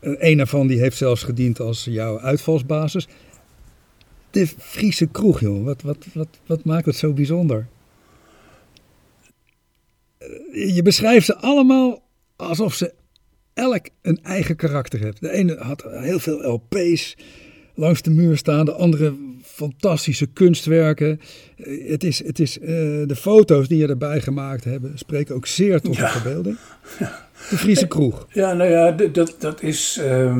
Een 0.00 0.36
daarvan 0.36 0.66
die 0.66 0.78
heeft 0.78 0.96
zelfs 0.96 1.22
gediend 1.22 1.60
als 1.60 1.84
jouw 1.90 2.20
uitvalsbasis 2.20 3.08
de 4.34 4.46
Friese 4.58 5.06
kroeg, 5.06 5.40
joh. 5.40 5.64
Wat, 5.64 5.82
wat, 5.82 6.06
wat, 6.12 6.28
wat 6.46 6.64
maakt 6.64 6.86
het 6.86 6.96
zo 6.96 7.12
bijzonder? 7.12 7.66
Je 10.52 10.80
beschrijft 10.82 11.26
ze 11.26 11.36
allemaal 11.36 12.02
alsof 12.36 12.74
ze 12.74 12.92
elk 13.54 13.88
een 14.02 14.18
eigen 14.22 14.56
karakter 14.56 15.00
hebben. 15.00 15.20
De 15.20 15.30
ene 15.30 15.56
had 15.56 15.84
heel 15.88 16.18
veel 16.18 16.52
LP's 16.52 17.16
langs 17.74 18.02
de 18.02 18.10
muur 18.10 18.36
staan, 18.36 18.64
de 18.64 18.72
andere 18.72 19.14
fantastische 19.42 20.26
kunstwerken. 20.26 21.20
Het 21.88 22.04
is, 22.04 22.24
het 22.24 22.38
is, 22.38 22.58
uh, 22.58 22.66
de 23.06 23.16
foto's 23.16 23.68
die 23.68 23.78
je 23.78 23.88
erbij 23.88 24.20
gemaakt 24.20 24.64
hebben 24.64 24.98
spreken 24.98 25.34
ook 25.34 25.46
zeer 25.46 25.80
tot 25.80 25.96
de 25.96 26.06
verbeelding. 26.06 26.56
De 27.50 27.56
Friese 27.56 27.86
kroeg. 27.86 28.26
Ja, 28.32 28.52
nou 28.52 28.70
ja, 28.70 28.90
dat, 28.90 29.36
dat 29.38 29.62
is 29.62 29.98
uh, 30.00 30.36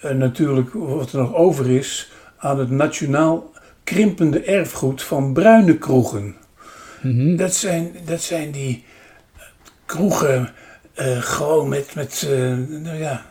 natuurlijk 0.00 0.72
wat 0.72 1.12
er 1.12 1.18
nog 1.18 1.34
over 1.34 1.70
is 1.70 2.10
aan 2.42 2.58
het 2.58 2.70
nationaal 2.70 3.50
krimpende 3.84 4.40
erfgoed 4.40 5.02
van 5.02 5.32
bruine 5.32 5.78
kroegen. 5.78 6.36
Mhm. 7.02 7.36
dat, 7.36 7.54
zijn, 7.54 7.96
dat 8.04 8.20
zijn 8.20 8.50
die 8.50 8.84
kroegen 9.86 10.50
uh, 11.00 11.22
gewoon 11.22 11.68
met, 11.68 11.94
met 11.94 12.28
uh, 12.30 12.56
nou 12.68 12.96
ja, 12.96 13.26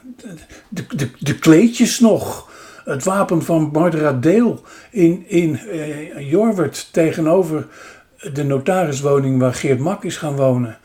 de, 0.69 0.85
de, 0.95 1.09
de 1.19 1.39
kleedjes 1.39 1.99
nog. 1.99 2.49
Het 2.85 3.03
wapen 3.03 3.43
van 3.43 3.71
Barbara 3.71 4.13
Deel 4.13 4.63
in, 4.91 5.23
in 5.27 5.59
uh, 5.67 6.29
Jorwert 6.29 6.89
tegenover 6.91 7.67
de 8.33 8.43
notariswoning 8.43 9.39
waar 9.39 9.53
Geert 9.53 9.79
Mak 9.79 10.03
is 10.03 10.17
gaan 10.17 10.35
wonen. 10.35 10.77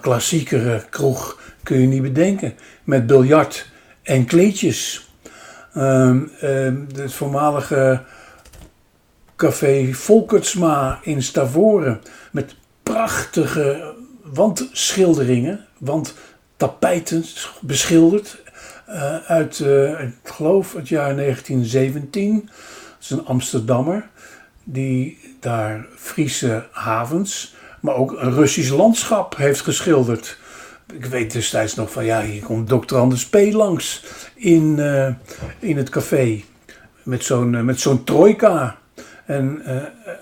Klassiekere 0.00 0.84
kroeg 0.90 1.40
kun 1.62 1.80
je 1.80 1.86
niet 1.86 2.02
bedenken. 2.02 2.54
Met 2.84 3.06
biljart 3.06 3.70
en 4.02 4.24
kleedjes. 4.24 5.11
Um, 5.76 6.30
um, 6.42 6.86
het 6.94 7.12
voormalige 7.12 8.02
café 9.36 9.92
Volkertsma 9.92 10.98
in 11.02 11.22
Stavoren 11.22 12.00
met 12.30 12.54
prachtige 12.82 13.94
wandschilderingen, 14.22 15.66
wandtapijten 15.78 17.24
beschilderd 17.60 18.42
uh, 18.88 19.16
uit, 19.16 19.58
uh, 19.58 20.00
ik 20.00 20.14
geloof, 20.24 20.72
het 20.72 20.88
jaar 20.88 21.16
1917. 21.16 22.42
Dat 22.44 22.52
is 23.00 23.10
een 23.10 23.26
Amsterdammer 23.26 24.08
die 24.64 25.18
daar 25.40 25.86
Friese 25.96 26.66
havens, 26.70 27.54
maar 27.80 27.94
ook 27.94 28.12
een 28.12 28.34
Russisch 28.34 28.70
landschap 28.70 29.36
heeft 29.36 29.60
geschilderd 29.60 30.38
ik 30.92 31.04
weet 31.04 31.32
destijds 31.32 31.74
nog 31.74 31.92
van 31.92 32.04
ja, 32.04 32.22
hier 32.22 32.42
komt 32.42 32.68
dokter 32.68 32.96
Anders 32.96 33.28
P. 33.28 33.34
langs 33.34 34.04
in, 34.34 34.76
uh, 34.78 35.08
in 35.58 35.76
het 35.76 35.88
café 35.88 36.42
met 37.02 37.24
zo'n 37.24 37.52
uh, 37.52 37.60
met 37.60 37.80
zo'n 37.80 38.04
trojka. 38.04 38.78
En 39.26 39.62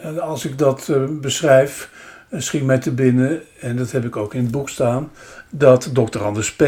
uh, 0.04 0.18
als 0.18 0.44
ik 0.44 0.58
dat 0.58 0.92
beschrijf, 1.20 1.90
schiet 2.32 2.64
mij 2.64 2.78
te 2.78 2.92
binnen, 2.92 3.42
en 3.60 3.76
dat 3.76 3.90
heb 3.90 4.04
ik 4.04 4.16
ook 4.16 4.34
in 4.34 4.42
het 4.42 4.50
boek 4.50 4.68
staan, 4.68 5.10
dat 5.50 5.90
dokter 5.92 6.22
Anders 6.22 6.54
P. 6.54 6.64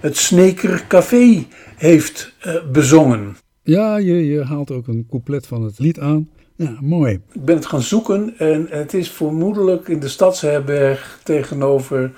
het 0.00 0.16
Sneker 0.16 0.84
Café 0.88 1.46
heeft 1.76 2.34
bezongen. 2.72 3.36
Ja, 3.62 3.96
je, 3.96 4.26
je 4.26 4.44
haalt 4.44 4.70
ook 4.70 4.86
een 4.86 5.06
couplet 5.10 5.46
van 5.46 5.62
het 5.62 5.78
lied 5.78 5.98
aan. 5.98 6.28
Ja, 6.56 6.76
mooi. 6.80 7.20
Ik 7.32 7.44
ben 7.44 7.56
het 7.56 7.66
gaan 7.66 7.82
zoeken 7.82 8.34
en 8.38 8.66
het 8.70 8.94
is 8.94 9.10
vermoedelijk 9.10 9.88
in 9.88 10.00
de 10.00 10.08
stadsherberg 10.08 11.20
tegenover 11.22 12.12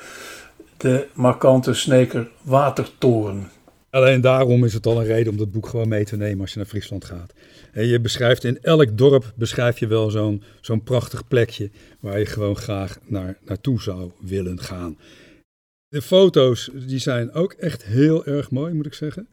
de 0.85 1.07
markante 1.13 1.75
Sneker 1.75 2.29
Watertoren. 2.43 3.51
Alleen 3.91 4.21
daarom 4.21 4.65
is 4.65 4.75
het 4.75 4.87
al 4.87 5.01
een 5.01 5.07
reden 5.07 5.33
om 5.33 5.39
dat 5.39 5.53
boek 5.53 5.67
gewoon 5.67 5.89
mee 5.89 6.05
te 6.05 6.17
nemen 6.17 6.41
als 6.41 6.53
je 6.53 6.59
naar 6.59 6.67
Friesland 6.67 7.05
gaat. 7.05 7.33
En 7.73 7.87
je 7.87 8.01
beschrijft 8.01 8.45
in 8.45 8.59
elk 8.63 8.99
dorp 8.99 9.33
beschrijf 9.37 9.79
je 9.79 9.87
wel 9.87 10.11
zo'n 10.11 10.43
zo'n 10.61 10.83
prachtig 10.83 11.29
plekje 11.29 11.71
waar 12.01 12.19
je 12.19 12.27
gewoon 12.27 12.57
graag 12.57 12.99
naar, 13.05 13.39
naartoe 13.45 13.83
zou 13.83 14.11
willen 14.21 14.61
gaan. 14.61 14.99
De 15.89 16.03
foto's 16.03 16.71
die 16.87 16.99
zijn 16.99 17.33
ook 17.33 17.53
echt 17.53 17.85
heel 17.85 18.27
erg 18.27 18.51
mooi, 18.51 18.75
moet 18.75 18.87
ik 18.87 18.95
zeggen. 18.95 19.29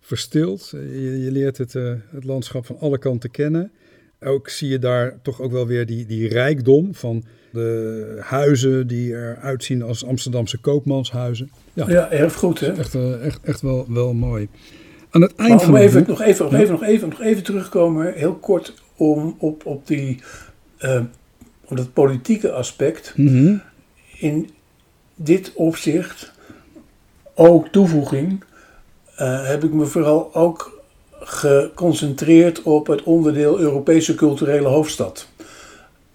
Verstild. 0.00 0.68
Je, 0.70 1.20
je 1.20 1.30
leert 1.30 1.58
het, 1.58 1.74
uh, 1.74 1.94
het 2.10 2.24
landschap 2.24 2.66
van 2.66 2.78
alle 2.78 2.98
kanten 2.98 3.30
kennen. 3.30 3.72
Ook 4.20 4.48
zie 4.48 4.68
je 4.68 4.78
daar 4.78 5.22
toch 5.22 5.40
ook 5.40 5.52
wel 5.52 5.66
weer 5.66 5.86
die, 5.86 6.06
die 6.06 6.28
rijkdom 6.28 6.94
van 6.94 7.24
de 7.54 8.16
huizen 8.20 8.86
die 8.86 9.12
eruit 9.12 9.64
zien 9.64 9.82
als 9.82 10.04
Amsterdamse 10.04 10.58
koopmanshuizen. 10.58 11.50
Ja, 11.72 11.88
ja 11.88 12.10
erfgoed 12.10 12.60
hè? 12.60 12.72
Echt, 12.72 12.94
uh, 12.94 13.26
echt, 13.26 13.38
echt 13.42 13.60
wel, 13.60 13.86
wel 13.88 14.12
mooi. 14.12 14.48
Aan 15.10 15.22
het 15.22 15.34
eind 15.36 15.62
van 15.62 15.76
even, 15.76 15.98
boek, 15.98 16.08
nog, 16.08 16.20
even, 16.20 16.44
nog, 16.44 16.54
even, 16.54 16.72
nog, 16.72 16.82
even, 16.82 17.08
nog 17.08 17.20
even 17.20 17.42
terugkomen, 17.42 18.12
heel 18.14 18.34
kort, 18.34 18.74
om, 18.96 19.36
op, 19.38 19.66
op, 19.66 19.86
die, 19.86 20.20
uh, 20.80 21.00
op 21.64 21.76
dat 21.76 21.92
politieke 21.92 22.52
aspect. 22.52 23.12
Mm 23.16 23.26
-hmm. 23.26 23.62
In 24.18 24.50
dit 25.14 25.52
opzicht, 25.54 26.32
ook 27.34 27.68
toevoeging, 27.68 28.44
uh, 29.20 29.46
heb 29.46 29.64
ik 29.64 29.72
me 29.72 29.86
vooral 29.86 30.34
ook 30.34 30.82
geconcentreerd 31.20 32.62
op 32.62 32.86
het 32.86 33.02
onderdeel 33.02 33.58
Europese 33.58 34.14
culturele 34.14 34.68
hoofdstad. 34.68 35.28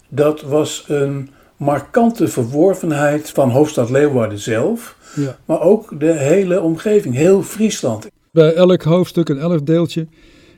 Dat 0.09 0.41
was 0.41 0.85
een 0.87 1.29
markante 1.57 2.27
verworvenheid 2.27 3.29
van 3.29 3.49
hoofdstad 3.49 3.89
Leeuwarden 3.89 4.39
zelf, 4.39 4.97
ja. 5.15 5.37
maar 5.45 5.61
ook 5.61 5.99
de 5.99 6.13
hele 6.13 6.61
omgeving, 6.61 7.15
heel 7.15 7.43
Friesland. 7.43 8.07
Bij 8.31 8.53
elk 8.53 8.81
hoofdstuk 8.81 9.29
en 9.29 9.39
elk 9.39 9.65
deeltje, 9.65 10.07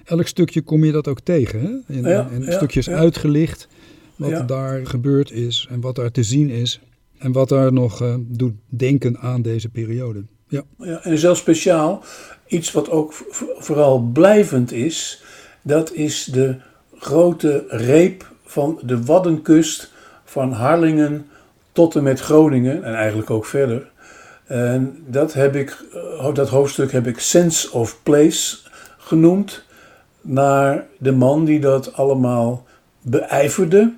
elk 0.04 0.28
stukje 0.28 0.62
kom 0.62 0.84
je 0.84 0.92
dat 0.92 1.08
ook 1.08 1.20
tegen. 1.20 1.60
Hè? 1.60 1.96
In, 1.96 2.04
ja, 2.04 2.28
in 2.32 2.42
ja, 2.44 2.52
stukjes 2.52 2.90
uitgelicht 2.90 3.68
wat 4.16 4.48
daar 4.48 4.86
gebeurd 4.88 5.32
is 5.32 5.68
en 5.70 5.82
wat 5.82 5.96
daar 5.96 6.12
te 6.12 6.24
zien 6.24 6.50
is. 6.50 6.82
En 7.18 7.32
wat 7.32 7.50
daar 7.50 7.74
nog 7.74 8.02
uh, 8.02 8.16
doet 8.20 8.54
denken 8.68 9.18
aan 9.18 9.42
deze 9.42 9.70
periode. 9.70 10.24
Ja. 10.48 10.64
Ja, 10.78 11.04
en 11.04 11.18
zelfs 11.18 11.40
speciaal, 11.40 12.04
iets 12.48 12.72
wat 12.72 12.90
ook 12.90 13.14
vooral 13.58 14.00
blijvend 14.00 14.72
is, 14.72 15.24
dat 15.62 15.94
is 15.94 16.26
de 16.26 16.56
grote 16.98 17.66
reep 17.68 18.31
van 18.52 18.80
de 18.82 19.04
Waddenkust 19.04 19.92
van 20.24 20.52
Harlingen 20.52 21.28
tot 21.72 21.96
en 21.96 22.04
met 22.04 22.20
Groningen 22.20 22.84
en 22.84 22.94
eigenlijk 22.96 23.30
ook 23.30 23.46
verder. 23.46 23.90
En 24.46 25.04
dat, 25.08 25.34
heb 25.34 25.56
ik, 25.56 25.86
dat 26.34 26.50
hoofdstuk 26.50 26.92
heb 26.92 27.08
ik 27.08 27.20
Sense 27.20 27.72
of 27.72 28.04
Place 28.04 28.58
genoemd, 28.98 29.64
naar 30.22 30.86
de 30.98 31.12
man 31.12 31.46
die 31.46 31.60
dat 31.60 31.94
allemaal 31.94 32.66
beijverde, 33.02 33.94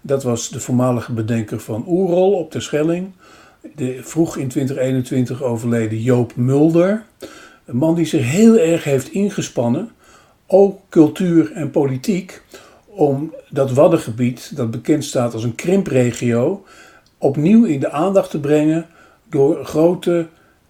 Dat 0.00 0.22
was 0.22 0.48
de 0.48 0.60
voormalige 0.60 1.12
bedenker 1.12 1.60
van 1.60 1.84
Oerol 1.86 2.32
op 2.32 2.52
de 2.52 2.60
Schelling. 2.60 3.12
De 3.74 3.98
vroeg 4.02 4.36
in 4.36 4.48
2021 4.48 5.42
overleden 5.42 6.00
Joop 6.00 6.36
Mulder. 6.36 7.02
Een 7.64 7.76
man 7.76 7.94
die 7.94 8.06
zich 8.06 8.30
heel 8.30 8.58
erg 8.58 8.84
heeft 8.84 9.08
ingespannen, 9.08 9.90
ook 10.46 10.80
cultuur 10.88 11.52
en 11.52 11.70
politiek, 11.70 12.42
om 12.96 13.34
dat 13.48 13.72
Waddengebied, 13.72 14.56
dat 14.56 14.70
bekend 14.70 15.04
staat 15.04 15.34
als 15.34 15.44
een 15.44 15.54
krimpregio, 15.54 16.64
opnieuw 17.18 17.64
in 17.64 17.80
de 17.80 17.90
aandacht 17.90 18.30
te 18.30 18.40
brengen 18.40 18.86
door 19.28 19.64
grote 19.64 20.26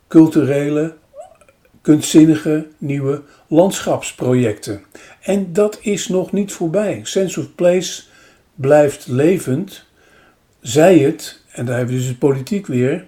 culturele, 0.09 0.95
kunstzinnige 1.81 2.67
nieuwe 2.79 3.23
landschapsprojecten. 3.47 4.83
En 5.21 5.53
dat 5.53 5.79
is 5.83 6.09
nog 6.09 6.33
niet 6.33 6.53
voorbij. 6.53 7.01
Sense 7.03 7.41
of 7.41 7.55
Place 7.55 8.03
blijft 8.55 9.07
levend. 9.07 9.85
Zij 10.61 10.99
het, 10.99 11.41
en 11.53 11.67
daar 11.67 11.77
hebben 11.77 11.95
we 11.95 12.01
dus 12.01 12.11
de 12.11 12.17
politiek 12.17 12.67
weer, 12.67 13.05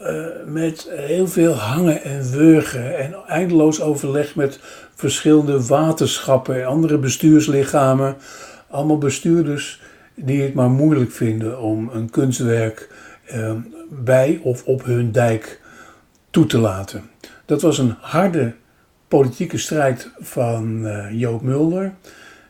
uh, 0.00 0.26
met 0.46 0.88
heel 0.90 1.26
veel 1.26 1.52
hangen 1.52 2.02
en 2.02 2.30
wurgen 2.30 2.98
en 2.98 3.14
eindeloos 3.26 3.80
overleg 3.80 4.34
met 4.34 4.58
verschillende 4.94 5.66
waterschappen 5.66 6.60
en 6.60 6.66
andere 6.66 6.98
bestuurslichamen. 6.98 8.16
Allemaal 8.68 8.98
bestuurders 8.98 9.80
die 10.14 10.42
het 10.42 10.54
maar 10.54 10.70
moeilijk 10.70 11.10
vinden 11.10 11.60
om 11.60 11.90
een 11.92 12.10
kunstwerk 12.10 12.90
uh, 13.34 13.52
bij 13.90 14.40
of 14.42 14.64
op 14.64 14.84
hun 14.84 15.12
dijk 15.12 15.60
toe 16.30 16.46
te 16.46 16.58
laten. 16.58 17.02
Dat 17.44 17.62
was 17.62 17.78
een 17.78 17.94
harde 18.00 18.54
politieke 19.08 19.58
strijd 19.58 20.10
van 20.18 20.86
uh, 20.86 21.20
Joop 21.20 21.42
Mulder 21.42 21.94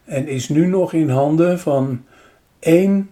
en 0.05 0.29
is 0.29 0.49
nu 0.49 0.67
nog 0.67 0.93
in 0.93 1.09
handen 1.09 1.59
van 1.59 2.05
één 2.59 3.11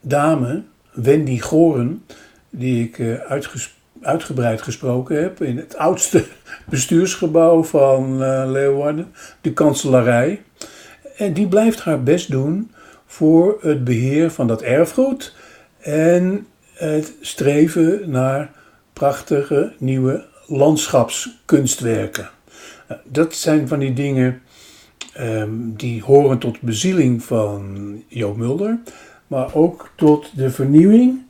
dame, 0.00 0.62
Wendy 0.92 1.38
Goren, 1.38 2.04
die 2.50 2.84
ik 2.84 2.98
uh, 2.98 3.30
uitgebreid 4.02 4.62
gesproken 4.62 5.22
heb 5.22 5.42
in 5.42 5.56
het 5.56 5.76
oudste 5.76 6.24
bestuursgebouw 6.70 7.64
van 7.64 8.22
uh, 8.22 8.42
Leeuwarden, 8.46 9.12
de 9.40 9.52
kanselarij. 9.52 10.42
En 11.16 11.32
die 11.32 11.48
blijft 11.48 11.80
haar 11.80 12.02
best 12.02 12.30
doen 12.30 12.70
voor 13.06 13.58
het 13.60 13.84
beheer 13.84 14.30
van 14.30 14.46
dat 14.46 14.62
erfgoed 14.62 15.34
en 15.78 16.46
het 16.72 17.12
streven 17.20 18.10
naar 18.10 18.50
prachtige 18.92 19.72
nieuwe 19.78 20.24
landschapskunstwerken. 20.46 22.30
Nou, 22.88 23.00
dat 23.04 23.34
zijn 23.34 23.68
van 23.68 23.78
die 23.78 23.92
dingen 23.92 24.42
um, 25.20 25.74
die 25.76 26.02
horen 26.02 26.38
tot 26.38 26.60
bezieling 26.60 27.22
van 27.22 28.02
Joop 28.08 28.36
Mulder, 28.36 28.78
maar 29.26 29.54
ook 29.54 29.90
tot 29.96 30.36
de 30.36 30.50
vernieuwing 30.50 31.26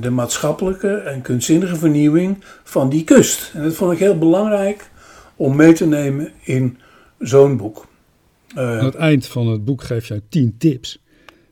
de 0.00 0.10
maatschappelijke 0.10 0.88
en 0.88 1.22
kunstzinnige 1.22 1.76
vernieuwing 1.76 2.44
van 2.64 2.88
die 2.88 3.04
kust. 3.04 3.50
En 3.54 3.62
dat 3.62 3.74
vond 3.74 3.92
ik 3.92 3.98
heel 3.98 4.18
belangrijk 4.18 4.90
om 5.36 5.56
mee 5.56 5.72
te 5.72 5.86
nemen 5.86 6.32
in 6.42 6.78
zo'n 7.18 7.56
boek. 7.56 7.86
Uh, 8.54 8.78
Aan 8.78 8.84
het 8.84 8.94
eind 8.94 9.26
van 9.26 9.46
het 9.46 9.64
boek 9.64 9.82
geef 9.82 10.06
je 10.06 10.22
tien 10.28 10.54
tips. 10.58 11.02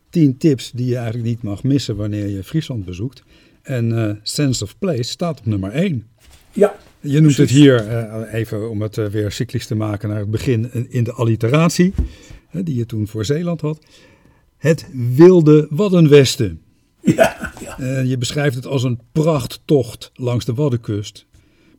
Tien 0.09 0.37
tips 0.37 0.71
die 0.71 0.85
je 0.85 0.95
eigenlijk 0.95 1.25
niet 1.25 1.43
mag 1.43 1.63
missen 1.63 1.95
wanneer 1.95 2.27
je 2.27 2.43
Friesland 2.43 2.85
bezoekt. 2.85 3.23
En 3.61 3.89
uh, 3.89 4.11
Sense 4.23 4.63
of 4.63 4.77
Place 4.77 5.03
staat 5.03 5.39
op 5.39 5.45
nummer 5.45 5.71
één. 5.71 6.07
Ja. 6.51 6.75
Je 6.99 7.19
noemt 7.19 7.37
het 7.37 7.49
hier, 7.49 7.87
uh, 7.87 8.33
even 8.33 8.69
om 8.69 8.81
het 8.81 8.95
weer 8.95 9.31
cyclisch 9.31 9.67
te 9.67 9.75
maken, 9.75 10.09
naar 10.09 10.19
het 10.19 10.31
begin 10.31 10.89
in 10.89 11.03
de 11.03 11.13
alliteratie, 11.13 11.93
die 12.51 12.75
je 12.75 12.85
toen 12.85 13.07
voor 13.07 13.25
Zeeland 13.25 13.61
had. 13.61 13.85
Het 14.57 14.87
wilde 15.15 15.67
Waddenwesten. 15.69 16.61
Ja, 17.01 17.53
ja. 17.77 17.99
je 17.99 18.17
beschrijft 18.17 18.55
het 18.55 18.65
als 18.65 18.83
een 18.83 18.99
prachttocht 19.11 20.11
langs 20.13 20.45
de 20.45 20.53
Waddenkust. 20.53 21.25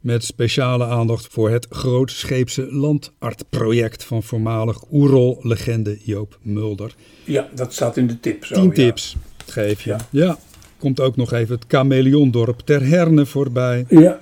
Met 0.01 0.25
speciale 0.25 0.85
aandacht 0.85 1.27
voor 1.31 1.51
het 1.51 1.67
grootscheepse 1.71 2.73
landartproject 2.73 4.05
van 4.05 4.23
voormalig 4.23 4.83
Oerol-legende 4.93 5.99
Joop 6.03 6.39
Mulder. 6.43 6.95
Ja, 7.25 7.49
dat 7.55 7.73
staat 7.73 7.97
in 7.97 8.07
de 8.07 8.21
tips. 8.21 8.49
Tien 8.49 8.73
tips 8.73 9.17
geef 9.47 9.83
je. 9.83 9.91
Ja. 9.91 9.99
ja. 10.11 10.39
Komt 10.79 11.01
ook 11.01 11.17
nog 11.17 11.33
even 11.33 11.55
het 11.55 11.65
chameleondorp 11.69 12.61
Ter 12.61 12.87
Herne 12.87 13.27
voorbij. 13.27 13.85
Ja. 13.89 14.21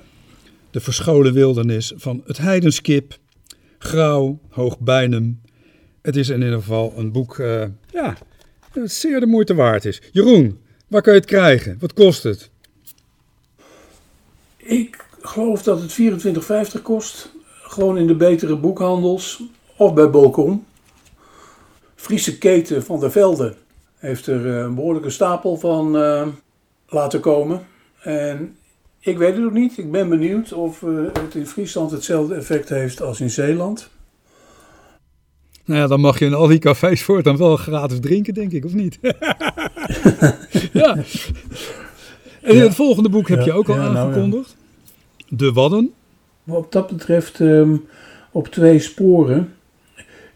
De 0.71 0.81
verscholen 0.81 1.33
wildernis 1.33 1.93
van 1.97 2.23
het 2.27 2.39
Heidenskip. 2.39 3.19
Grauw, 3.79 4.39
Hoogbijnem. 4.49 5.41
Het 6.03 6.17
is 6.17 6.29
in 6.29 6.43
ieder 6.43 6.59
geval 6.59 6.93
een 6.97 7.13
boek 7.13 7.39
uh, 7.39 7.65
ja, 7.93 8.17
dat 8.73 8.91
zeer 8.91 9.21
de 9.21 9.27
moeite 9.27 9.55
waard 9.55 9.85
is. 9.85 10.03
Jeroen, 10.13 10.59
waar 10.89 11.03
kan 11.03 11.13
je 11.13 11.19
het 11.19 11.29
krijgen? 11.29 11.77
Wat 11.81 11.93
kost 11.93 12.23
het? 12.23 12.51
Ik 14.57 15.07
geloof 15.21 15.63
dat 15.63 15.81
het 15.81 15.99
24,50 16.77 16.83
kost. 16.83 17.31
Gewoon 17.63 17.99
in 17.99 18.07
de 18.07 18.17
betere 18.17 18.57
boekhandels 18.57 19.43
of 19.77 19.95
bij 19.95 20.11
Bolkom. 20.11 20.67
Friese 21.95 22.39
keten 22.39 22.85
van 22.85 23.01
der 23.01 23.11
Velde 23.11 23.55
heeft 23.97 24.27
er 24.27 24.47
eh, 24.47 24.59
een 24.59 24.75
behoorlijke 24.75 25.11
stapel 25.11 25.57
van 25.57 25.97
uh, 25.97 26.27
laten 26.89 27.21
komen. 27.21 27.67
En 28.03 28.57
ik 29.01 29.19
weet 29.19 29.35
het 29.35 29.43
nog 29.43 29.53
niet. 29.53 29.79
Ik 29.79 29.91
ben 29.91 30.09
benieuwd 30.09 30.53
of 30.53 30.83
uh, 30.83 31.07
het 31.13 31.35
in 31.35 31.47
Friesland 31.47 31.91
hetzelfde 31.91 32.35
effect 32.35 32.69
heeft 32.69 33.03
als 33.03 33.21
in 33.21 33.31
Zeeland. 33.31 33.91
Nou 35.69 35.81
ja, 35.81 35.87
dan 35.87 36.01
mag 36.01 36.19
je 36.19 36.25
in 36.25 36.35
al 36.35 36.47
die 36.47 36.59
cafés 36.59 37.07
dan 37.23 37.37
wel 37.37 37.57
gratis 37.57 38.01
drinken, 38.01 38.35
denk 38.35 38.53
ik, 38.53 38.65
of 38.65 38.75
niet? 38.75 38.99
ja. 40.73 40.97
En 42.43 42.55
in 42.55 42.61
het 42.61 42.75
volgende 42.75 43.09
boek 43.09 43.29
heb 43.29 43.43
je 43.43 43.53
ook 43.53 43.69
al 43.69 43.75
ja, 43.75 43.81
nou 43.81 43.97
aangekondigd. 43.97 44.57
De 45.29 45.53
Wadden. 45.53 45.93
Wat 46.45 46.73
dat 46.73 46.87
betreft 46.89 47.39
um, 47.39 47.87
op 48.31 48.47
twee 48.47 48.79
sporen. 48.79 49.55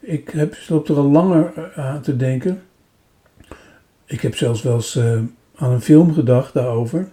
Ik 0.01 0.31
heb, 0.31 0.57
loop 0.68 0.88
er 0.88 0.97
al 0.97 1.11
langer 1.11 1.73
aan 1.77 2.03
te 2.03 2.16
denken. 2.16 2.62
Ik 4.07 4.21
heb 4.21 4.37
zelfs 4.37 4.62
wel 4.62 4.75
eens 4.75 4.97
uh, 4.97 5.21
aan 5.55 5.71
een 5.71 5.81
film 5.81 6.14
gedacht 6.14 6.55
daarover. 6.55 7.09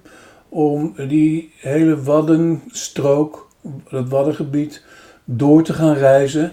Om 0.50 0.94
die 1.08 1.52
hele 1.56 2.04
Waddenstrook, 2.04 3.48
dat 3.90 4.10
Waddengebied, 4.10 4.84
door 5.26 5.64
te 5.64 5.74
gaan 5.74 5.96
reizen 5.96 6.52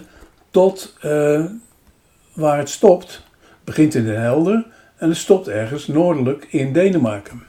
tot 0.57 0.93
uh, 1.05 1.45
waar 2.33 2.57
het 2.57 2.69
stopt. 2.69 3.23
Begint 3.63 3.95
in 3.95 4.05
Den 4.05 4.21
Helder 4.21 4.65
en 4.97 5.09
het 5.09 5.17
stopt 5.17 5.47
ergens 5.47 5.87
noordelijk 5.87 6.47
in 6.49 6.73
Denemarken. 6.73 7.43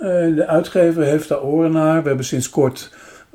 Uh, 0.00 0.06
de 0.36 0.46
uitgever 0.46 1.02
heeft 1.02 1.28
daar 1.28 1.42
oren 1.42 1.72
naar. 1.72 2.02
We 2.02 2.08
hebben 2.08 2.26
sinds 2.26 2.50
kort 2.50 2.94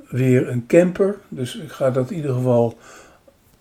weer 0.09 0.49
een 0.49 0.65
camper. 0.67 1.17
Dus 1.29 1.55
ik 1.55 1.71
ga 1.71 1.91
dat 1.91 2.09
in 2.09 2.15
ieder 2.15 2.33
geval 2.33 2.77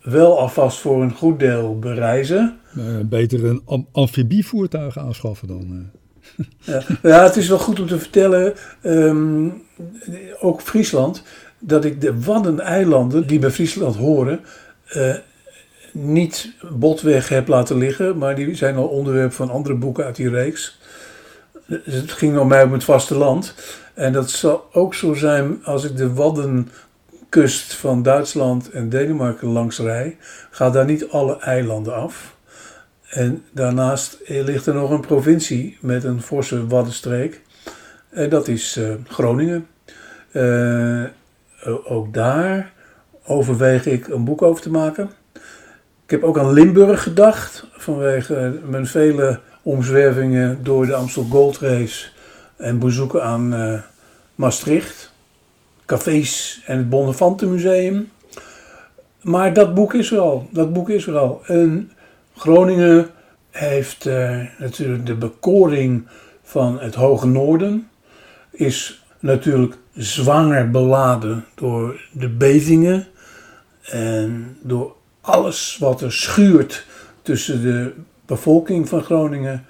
wel 0.03 0.39
alvast 0.39 0.79
voor 0.79 1.03
een 1.03 1.13
goed 1.13 1.39
deel 1.39 1.79
bereizen. 1.79 2.59
Uh, 2.79 2.85
beter 3.05 3.45
een 3.45 3.63
am 3.67 3.87
amfibievoertuig 3.93 4.99
aanschaffen 4.99 5.49
dan. 5.49 5.91
Ja, 6.59 6.83
ja, 7.03 7.23
het 7.23 7.37
is 7.37 7.49
wel 7.49 7.59
goed 7.59 7.81
om 7.81 7.87
te 7.87 7.99
vertellen, 7.99 8.55
um, 8.83 9.63
ook 10.41 10.61
Friesland, 10.61 11.23
dat 11.59 11.85
ik 11.85 12.01
de 12.01 12.21
Waddeneilanden, 12.21 13.27
die 13.27 13.39
bij 13.39 13.51
Friesland 13.51 13.97
horen, 13.97 14.41
uh, 14.97 15.15
niet 15.93 16.53
botweg 16.71 17.29
heb 17.29 17.49
laten 17.49 17.77
liggen, 17.77 18.19
maar 18.19 18.35
die 18.35 18.55
zijn 18.55 18.77
al 18.77 18.87
onderwerp 18.87 19.33
van 19.33 19.51
andere 19.51 19.75
boeken 19.75 20.05
uit 20.05 20.17
die 20.17 20.31
reeks. 20.31 20.79
Dus 21.67 21.95
het 21.95 22.13
ging 22.13 22.39
om 22.39 22.49
mij 22.49 22.63
om 22.63 22.73
het 22.73 22.85
vasteland. 22.85 23.55
En 23.95 24.13
dat 24.13 24.31
zal 24.31 24.69
ook 24.73 24.95
zo 24.95 25.15
zijn 25.15 25.65
als 25.65 25.85
ik 25.85 25.97
de 25.97 26.13
Waddenkust 26.13 27.75
van 27.75 28.03
Duitsland 28.03 28.71
en 28.71 28.89
Denemarken 28.89 29.49
langs 29.49 29.79
rij. 29.79 30.17
Ga 30.51 30.71
daar 30.71 30.85
niet 30.85 31.09
alle 31.09 31.39
eilanden 31.39 31.95
af. 31.95 32.37
En 33.09 33.45
daarnaast 33.51 34.19
ligt 34.27 34.67
er 34.67 34.75
nog 34.75 34.91
een 34.91 35.01
provincie 35.01 35.79
met 35.81 36.05
een 36.05 36.23
forse 36.23 36.67
waddenstreek. 36.67 37.41
En 38.11 38.29
dat 38.29 38.49
is 38.49 38.77
uh, 38.77 38.95
Groningen. 39.09 39.67
Uh, 40.33 41.05
ook 41.85 42.15
daar 42.15 42.72
overweeg 43.27 43.87
ik 43.87 44.09
een 44.09 44.25
boek 44.25 44.43
over 44.43 44.63
te 44.63 44.71
maken. 44.71 45.11
Ik 46.05 46.11
heb 46.11 46.23
ook 46.23 46.39
aan 46.39 46.53
Limburg 46.53 47.03
gedacht, 47.03 47.67
vanwege 47.73 48.59
mijn 48.65 48.87
vele 48.87 49.41
omzwervingen 49.63 50.59
door 50.63 50.87
de 50.87 50.95
Amstel 50.95 51.27
Gold 51.31 51.59
Race 51.59 52.07
en 52.57 52.79
bezoeken 52.79 53.23
aan 53.23 53.55
uh, 53.55 53.81
Maastricht, 54.35 55.13
cafés 55.87 56.63
en 56.67 56.77
het 56.77 56.89
Bonnefantenmuseum. 56.89 58.11
Maar 59.23 59.53
dat 59.53 59.75
boek 59.75 59.95
is 59.95 60.13
er 60.13 60.19
al. 60.19 60.49
Dat 60.51 60.73
boek 60.73 60.91
is 60.91 61.07
er 61.07 61.17
al. 61.17 61.43
En 61.47 61.91
Groningen 62.37 63.11
heeft 63.51 64.07
uh, 64.07 64.41
natuurlijk 64.59 65.07
de 65.07 65.15
bekoring 65.15 66.07
van 66.43 66.81
het 66.81 66.95
Hoge 66.95 67.27
Noorden. 67.27 67.89
Is 68.51 69.05
natuurlijk 69.19 69.77
zwanger 69.95 70.71
beladen 70.71 71.45
door 71.55 72.01
de 72.13 72.29
bevingen 72.29 73.07
en 73.83 74.57
door 74.63 74.95
alles 75.21 75.77
wat 75.81 76.01
er 76.01 76.13
schuurt 76.13 76.87
tussen 77.23 77.63
de 77.63 77.93
bevolking 78.27 78.89
van 78.89 79.03
Groningen 79.03 79.65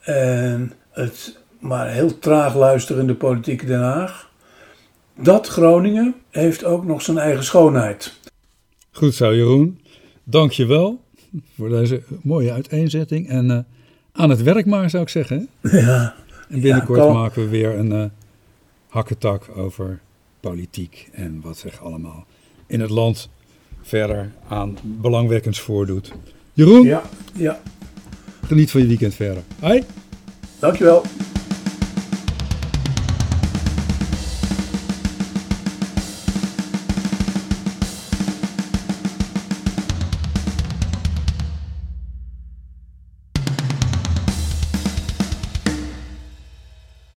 en 0.00 0.72
het 0.90 1.38
maar 1.58 1.90
heel 1.90 2.18
traag 2.18 2.54
luisterende 2.54 3.14
politieke 3.14 3.66
Den 3.66 3.80
Haag. 3.80 4.30
Dat 5.14 5.46
Groningen 5.46 6.14
heeft 6.30 6.64
ook 6.64 6.84
nog 6.84 7.02
zijn 7.02 7.18
eigen 7.18 7.44
schoonheid. 7.44 8.14
Goed 8.90 9.14
zo, 9.14 9.34
Jeroen. 9.34 9.80
Dank 10.24 10.52
je 10.52 10.66
wel 10.66 11.00
voor 11.56 11.68
deze 11.68 12.02
mooie 12.22 12.52
uiteenzetting. 12.52 13.28
En 13.28 13.50
uh, 13.50 13.58
aan 14.12 14.30
het 14.30 14.42
werk 14.42 14.66
maar, 14.66 14.90
zou 14.90 15.02
ik 15.02 15.08
zeggen. 15.08 15.48
Ja. 15.70 16.14
En 16.48 16.60
binnenkort 16.60 16.98
ja, 16.98 17.12
maken 17.12 17.42
we 17.42 17.48
weer 17.48 17.78
een 17.78 17.90
uh, 17.90 18.04
hakketak 18.88 19.48
over 19.56 20.00
politiek 20.40 21.08
en 21.12 21.40
wat 21.40 21.56
zich 21.56 21.82
allemaal 21.82 22.26
in 22.66 22.80
het 22.80 22.90
land 22.90 23.28
verder 23.88 24.30
aan 24.48 24.76
belangwekkends 24.82 25.60
voordoet. 25.60 26.12
Jeroen? 26.52 26.82
Ja, 26.82 27.02
ja. 27.34 27.60
Geniet 28.46 28.70
van 28.70 28.80
je 28.80 28.86
weekend 28.86 29.14
verder. 29.14 29.42
Hoi. 29.60 29.84
Dankjewel. 30.58 31.02